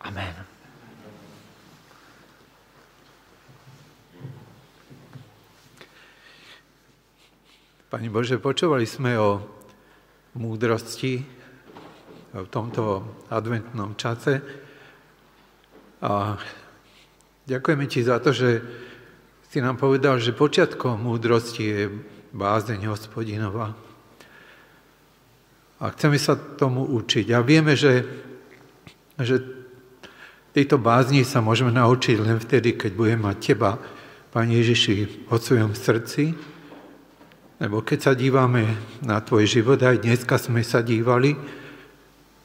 Amen. 0.00 0.55
Pani 7.96 8.12
Bože, 8.12 8.36
počúvali 8.36 8.84
sme 8.84 9.16
o 9.16 9.40
múdrosti 10.36 11.16
v 12.36 12.44
tomto 12.52 13.00
adventnom 13.32 13.96
čase 13.96 14.36
a 16.04 16.36
ďakujeme 17.48 17.88
Ti 17.88 18.04
za 18.04 18.20
to, 18.20 18.36
že 18.36 18.60
si 19.48 19.64
nám 19.64 19.80
povedal, 19.80 20.20
že 20.20 20.36
počiatkom 20.36 21.08
múdrosti 21.08 21.62
je 21.64 21.88
bázeň 22.36 22.84
hospodinova. 22.92 23.72
A 25.80 25.88
chceme 25.96 26.20
sa 26.20 26.36
tomu 26.36 26.84
učiť. 27.00 27.32
A 27.32 27.40
vieme, 27.40 27.80
že, 27.80 28.04
že 29.16 29.40
tejto 30.52 30.76
bázni 30.76 31.24
sa 31.24 31.40
môžeme 31.40 31.72
naučiť 31.72 32.20
len 32.20 32.36
vtedy, 32.44 32.76
keď 32.76 32.92
budeme 32.92 33.32
mať 33.32 33.36
Teba, 33.40 33.80
Pane 34.36 34.52
Ježiši, 34.52 35.32
o 35.32 35.40
svojom 35.40 35.72
srdci, 35.72 36.55
lebo 37.56 37.80
keď 37.80 37.98
sa 38.00 38.12
dívame 38.12 38.68
na 39.00 39.20
tvoj 39.24 39.48
život, 39.48 39.80
aj 39.80 40.04
dneska 40.04 40.36
sme 40.36 40.60
sa 40.60 40.84
dívali, 40.84 41.32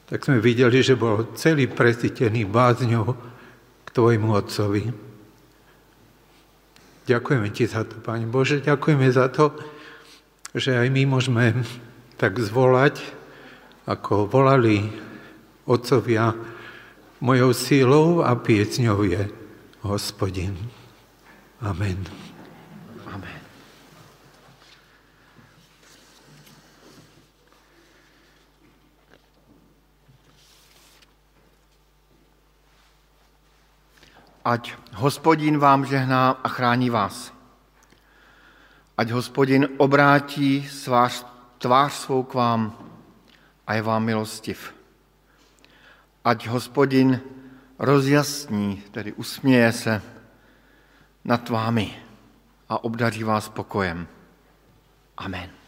tak 0.08 0.24
sme 0.24 0.40
videli, 0.40 0.80
že 0.80 0.96
bol 0.96 1.32
celý 1.36 1.68
presítený 1.68 2.48
bázňou 2.48 3.16
k 3.84 3.88
tvojmu 3.92 4.28
otcovi. 4.32 4.92
Ďakujeme 7.08 7.48
ti 7.50 7.64
za 7.68 7.84
to, 7.84 7.98
Pane 8.00 8.28
Bože, 8.28 8.64
ďakujeme 8.64 9.08
za 9.10 9.28
to, 9.28 9.52
že 10.52 10.76
aj 10.76 10.88
my 10.92 11.02
môžeme 11.08 11.64
tak 12.20 12.38
zvolať, 12.38 13.02
ako 13.88 14.30
volali 14.30 14.86
otcovia, 15.66 16.36
mojou 17.18 17.50
sílou 17.50 18.06
a 18.22 18.36
piesňou 18.38 19.02
je 19.02 19.22
Hospodin. 19.82 20.54
Amen. 21.58 22.21
Ať 34.44 34.74
hospodin 34.94 35.58
vám 35.58 35.86
žehná 35.86 36.30
a 36.30 36.48
chrání 36.48 36.90
vás. 36.90 37.34
Ať 38.98 39.10
hospodin 39.10 39.68
obrátí 39.76 40.68
svář, 40.68 41.26
tvář 41.58 41.92
svou 41.92 42.22
k 42.22 42.34
vám 42.34 42.78
a 43.66 43.74
je 43.74 43.82
vám 43.82 44.04
milostiv. 44.04 44.74
Ať 46.24 46.46
hospodin 46.46 47.20
rozjasní, 47.78 48.82
tedy 48.90 49.12
usměje 49.12 49.72
se 49.72 50.02
nad 51.24 51.48
vámi 51.48 52.02
a 52.68 52.84
obdaří 52.84 53.24
vás 53.24 53.48
pokojem. 53.48 54.08
Amen. 55.16 55.61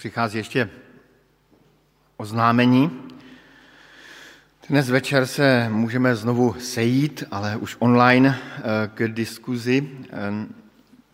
Přichází 0.00 0.38
ještě 0.38 0.70
oznámení. 2.16 3.08
Dnes 4.68 4.90
večer 4.90 5.26
se 5.26 5.68
můžeme 5.68 6.16
znovu 6.16 6.54
sejít, 6.58 7.24
ale 7.30 7.56
už 7.56 7.76
online, 7.78 8.38
eh, 8.38 8.62
k 8.94 9.08
diskuzi, 9.08 9.90
eh, 10.04 10.08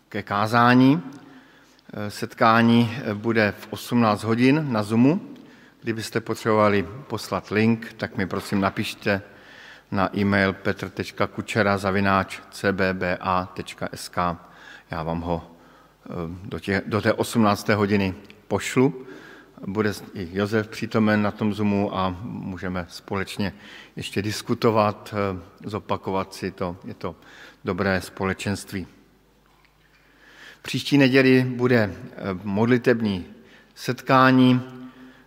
ke 0.09 0.23
kázání. 0.23 1.03
Eh, 1.03 2.11
setkání 2.11 2.97
bude 3.13 3.53
v 3.59 3.67
18 3.69 4.23
hodin 4.23 4.65
na 4.71 4.83
Zoomu. 4.83 5.21
Kdybyste 5.83 6.21
potřebovali 6.21 6.87
poslat 7.07 7.51
link, 7.51 7.93
tak 7.97 8.17
mi 8.17 8.27
prosím 8.27 8.61
napište 8.61 9.21
na 9.91 10.17
e-mail 10.17 10.53
petr.kučera 10.53 11.77
zavináč 11.77 12.39
cbba.sk. 12.51 14.17
Já 14.91 15.03
vám 15.03 15.21
ho 15.21 15.51
do, 16.43 16.59
tě, 16.59 16.81
do 16.85 17.01
té 17.01 17.13
18. 17.13 17.69
hodiny 17.69 18.15
pošlu. 18.47 19.05
Bude 19.67 19.93
i 20.13 20.29
Josef 20.33 20.67
přítomen 20.67 21.21
na 21.21 21.31
tom 21.31 21.53
Zoomu 21.53 21.97
a 21.97 22.17
můžeme 22.21 22.85
společně 22.89 23.53
ještě 23.95 24.21
diskutovat, 24.21 25.13
eh, 25.13 25.39
zopakovat 25.63 26.33
si 26.33 26.51
to. 26.51 26.77
Je 26.85 26.93
to 26.93 27.15
dobré 27.65 28.01
společenství. 28.01 28.87
Příští 30.61 30.97
neděli 30.97 31.43
bude 31.43 31.93
eh, 31.93 32.15
modlitební 32.43 33.25
setkání 33.75 34.61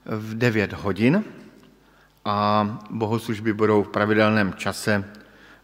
v 0.04 0.34
9 0.34 0.72
hodin 0.72 1.24
a 2.24 2.78
bohoslužby 2.90 3.52
budou 3.52 3.82
v 3.82 3.88
pravidelném 3.88 4.52
čase 4.54 5.04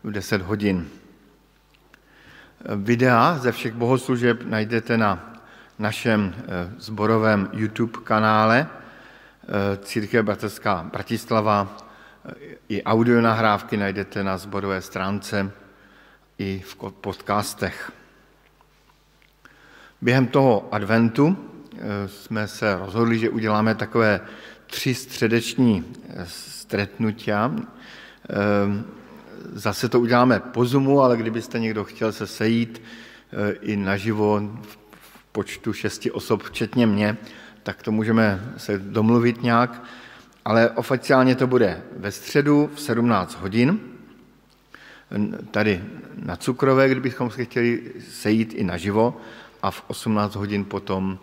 v 0.05 0.11
10 0.11 0.43
hodin. 0.43 0.89
Videa 2.77 3.39
ze 3.39 3.53
všech 3.53 3.75
bohoslužeb 3.75 4.43
najdete 4.43 4.97
na 4.99 5.36
našem 5.79 6.35
zborovém 6.79 7.49
YouTube 7.53 7.99
kanále 8.05 8.67
Církev 9.83 10.25
Bratrská 10.25 10.91
Bratislava. 10.93 11.77
I 12.69 12.83
audio 12.83 13.21
nahrávky 13.21 13.77
najdete 13.77 14.25
na 14.25 14.39
zborové 14.39 14.81
stránce 14.81 15.51
i 16.39 16.63
v 16.67 16.77
podcastech. 16.91 17.93
Během 20.03 20.27
toho 20.27 20.69
adventu 20.73 21.37
jsme 22.07 22.49
se 22.49 22.77
rozhodli, 22.77 23.19
že 23.19 23.31
uděláme 23.31 23.75
takové 23.75 24.21
tři 24.67 24.95
středeční 24.95 25.85
stretnutia. 26.25 27.55
Zase 29.53 29.89
to 29.89 30.01
uděláme 30.01 30.41
po 30.41 30.65
Zoomu, 30.65 31.01
ale 31.01 31.17
kdybyste 31.17 31.59
někdo 31.59 31.85
chtěl 31.85 32.13
se 32.13 32.27
sejít 32.27 32.83
i 33.61 33.77
naživo 33.77 34.41
v 34.63 34.86
počtu 35.37 35.73
šesti 35.73 36.11
osob, 36.11 36.43
včetně 36.43 36.87
mě, 36.87 37.17
tak 37.63 37.83
to 37.83 37.93
můžeme 37.93 38.41
se 38.57 38.79
domluvit 38.79 39.43
nějak. 39.43 39.85
Ale 40.45 40.71
oficiálně 40.71 41.35
to 41.35 41.47
bude 41.47 41.83
ve 41.97 42.13
středu 42.13 42.71
v 42.75 42.81
17 42.81 43.41
hodin, 43.41 43.81
tady 45.51 45.85
na 46.25 46.37
Cukrové, 46.37 46.89
kdybychom 46.89 47.31
se 47.31 47.45
chtěli 47.45 47.93
sejít 48.01 48.55
i 48.55 48.65
naživo, 48.65 49.21
a 49.63 49.71
v 49.71 49.83
18 49.87 50.35
hodin 50.35 50.65
potom 50.65 51.19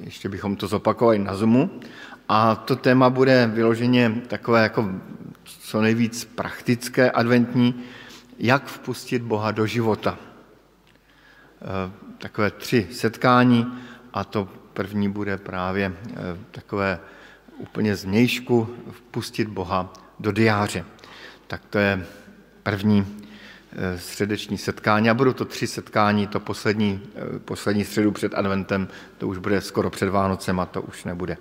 ještě 0.00 0.28
bychom 0.28 0.56
to 0.56 0.66
zopakovali 0.66 1.18
na 1.18 1.34
Zoomu. 1.34 1.80
A 2.28 2.54
to 2.56 2.76
téma 2.76 3.10
bude 3.10 3.50
vyloženě 3.54 4.22
takové 4.28 4.62
jako 4.62 4.90
co 5.44 5.82
nejvíc 5.82 6.24
praktické, 6.24 7.10
adventní, 7.10 7.74
jak 8.38 8.66
vpustit 8.66 9.22
Boha 9.22 9.50
do 9.50 9.66
života. 9.66 10.18
Takové 12.24 12.50
tři 12.50 12.88
setkání 12.92 13.78
a 14.12 14.24
to 14.24 14.48
první 14.72 15.08
bude 15.08 15.36
právě 15.36 15.92
takové 16.50 16.98
úplně 17.58 17.96
změjšku 17.96 18.76
vpustit 18.90 19.48
Boha 19.48 19.92
do 20.20 20.32
diáře. 20.32 20.84
Tak 21.46 21.62
to 21.70 21.78
je 21.78 22.06
první 22.62 23.06
středeční 23.96 24.58
setkání 24.58 25.10
a 25.10 25.14
budou 25.14 25.32
to 25.32 25.44
tři 25.44 25.66
setkání, 25.66 26.26
to 26.26 26.40
poslední, 26.40 27.02
poslední 27.44 27.84
středu 27.84 28.12
před 28.12 28.34
adventem, 28.34 28.88
to 29.18 29.28
už 29.28 29.38
bude 29.38 29.60
skoro 29.60 29.90
před 29.90 30.08
Vánocem 30.08 30.60
a 30.60 30.66
to 30.66 30.82
už 30.82 31.04
nebude 31.04 31.36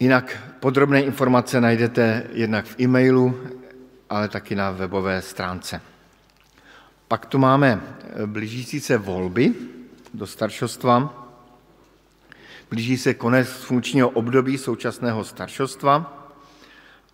Jinak 0.00 0.38
podrobné 0.60 1.02
informace 1.02 1.60
najdete 1.60 2.26
jednak 2.32 2.66
v 2.66 2.80
e-mailu, 2.80 3.40
ale 4.10 4.28
taky 4.28 4.54
na 4.54 4.70
webové 4.70 5.22
stránce. 5.22 5.80
Pak 7.14 7.26
tu 7.26 7.38
máme 7.38 7.80
blížící 8.26 8.80
se 8.80 8.98
volby 8.98 9.54
do 10.14 10.26
staršostva. 10.26 11.26
Blíží 12.70 12.98
se 12.98 13.14
konec 13.14 13.48
funkčního 13.48 14.08
období 14.08 14.58
současného 14.58 15.24
staršostva 15.24 16.26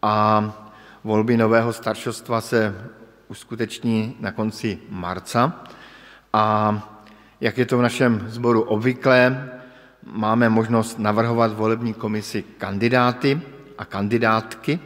a 0.02 0.44
volby 1.04 1.36
nového 1.36 1.72
staršostva 1.72 2.40
se 2.40 2.90
uskuteční 3.28 4.16
na 4.20 4.32
konci 4.32 4.78
marca. 4.88 5.64
A 6.32 6.74
jak 7.40 7.58
je 7.58 7.66
to 7.66 7.78
v 7.78 7.82
našem 7.82 8.24
sboru 8.28 8.62
obvyklé, 8.62 9.50
máme 10.06 10.48
možnost 10.48 10.98
navrhovat 10.98 11.52
volební 11.52 11.94
komisi 11.94 12.44
kandidáty 12.58 13.40
a 13.78 13.84
kandidátky 13.84 14.80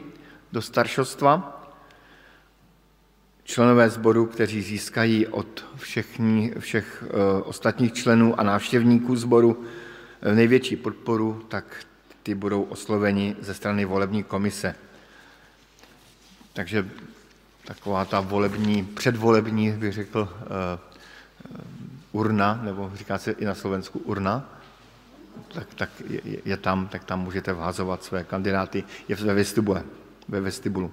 do 0.52 0.62
staršostva. 0.62 1.63
Členové 3.44 3.90
sboru, 3.90 4.26
kteří 4.26 4.62
získají 4.62 5.26
od 5.26 5.64
všechny, 5.76 6.54
všech 6.58 7.04
e, 7.06 7.42
ostatních 7.42 7.92
členů 7.92 8.40
a 8.40 8.42
návštěvníků 8.42 9.16
sboru 9.16 9.64
e, 10.22 10.34
největší 10.34 10.76
podporu, 10.76 11.44
tak 11.48 11.64
ty 12.22 12.34
budou 12.34 12.62
osloveni 12.62 13.36
ze 13.40 13.54
strany 13.54 13.84
volební 13.84 14.22
komise. 14.22 14.74
Takže 16.52 16.88
taková 17.64 18.04
ta 18.04 18.20
volební, 18.20 18.84
předvolební, 18.84 19.72
bych 19.72 19.92
řekl, 19.92 20.28
e, 20.40 20.78
urna, 22.12 22.60
nebo 22.62 22.92
říká 22.94 23.18
se 23.18 23.32
i 23.32 23.44
na 23.44 23.54
Slovensku 23.54 23.98
urna, 23.98 24.60
tak, 25.54 25.74
tak 25.74 25.90
je, 26.08 26.20
je 26.44 26.56
tam, 26.56 26.88
tak 26.88 27.04
tam 27.04 27.20
můžete 27.20 27.52
vhazovat 27.52 28.04
své 28.04 28.24
kandidáty, 28.24 28.84
je 29.08 29.16
ve 29.16 29.34
vestibule. 29.34 29.82
Ve 30.28 30.40
vestibulu. 30.40 30.92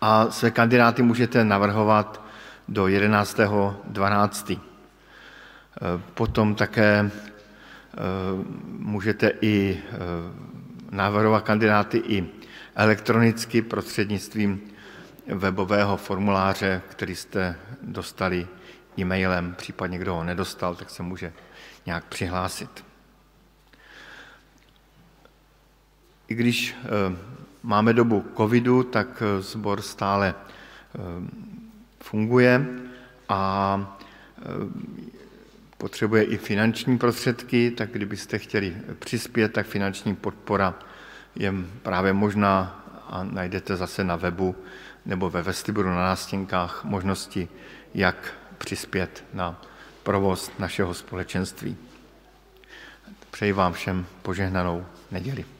A 0.00 0.30
své 0.30 0.50
kandidáty 0.50 1.02
můžete 1.02 1.44
navrhovat 1.44 2.22
do 2.68 2.84
11.12. 2.84 4.60
Potom 6.14 6.54
také 6.54 6.98
e, 6.98 7.10
můžete 8.66 9.32
i 9.40 9.82
e, 9.92 9.96
navrhovat 10.90 11.44
kandidáty 11.44 11.98
i 11.98 12.26
elektronicky 12.74 13.62
prostřednictvím 13.62 14.60
webového 15.26 15.96
formuláře, 15.96 16.82
který 16.88 17.16
jste 17.16 17.56
dostali 17.82 18.46
e-mailem, 18.98 19.54
případně 19.54 19.98
kdo 19.98 20.14
ho 20.14 20.24
nedostal, 20.24 20.74
tak 20.74 20.90
se 20.90 21.02
může 21.02 21.32
nějak 21.86 22.04
přihlásit. 22.04 22.84
I 26.28 26.34
když 26.34 26.76
máme 27.66 27.92
dobu 27.92 28.24
covidu, 28.36 28.82
tak 28.82 29.22
eh, 29.22 29.82
stále 29.82 30.34
eh, 30.34 30.98
funguje 32.00 32.66
a 33.28 33.96
potřebuje 35.78 36.22
i 36.22 36.36
finanční 36.36 36.98
prostředky, 36.98 37.70
tak 37.70 37.90
kdybyste 37.90 38.38
chtěli 38.38 38.76
přispět, 38.98 39.52
tak 39.52 39.66
finanční 39.66 40.16
podpora 40.16 40.74
je 41.34 41.54
právě 41.82 42.12
možná 42.12 42.84
a 43.08 43.24
najdete 43.24 43.76
zase 43.76 44.04
na 44.04 44.16
webu 44.16 44.56
nebo 45.06 45.30
ve 45.30 45.42
vestibulu 45.42 45.88
na 45.88 45.96
nástěnkách 45.96 46.84
možnosti, 46.84 47.48
jak 47.94 48.34
přispět 48.58 49.24
na 49.34 49.62
provoz 50.02 50.50
našeho 50.58 50.94
společenství. 50.94 51.76
Přeji 53.30 53.52
vám 53.52 53.72
všem 53.72 54.06
požehnanou 54.22 54.86
neděli. 55.10 55.55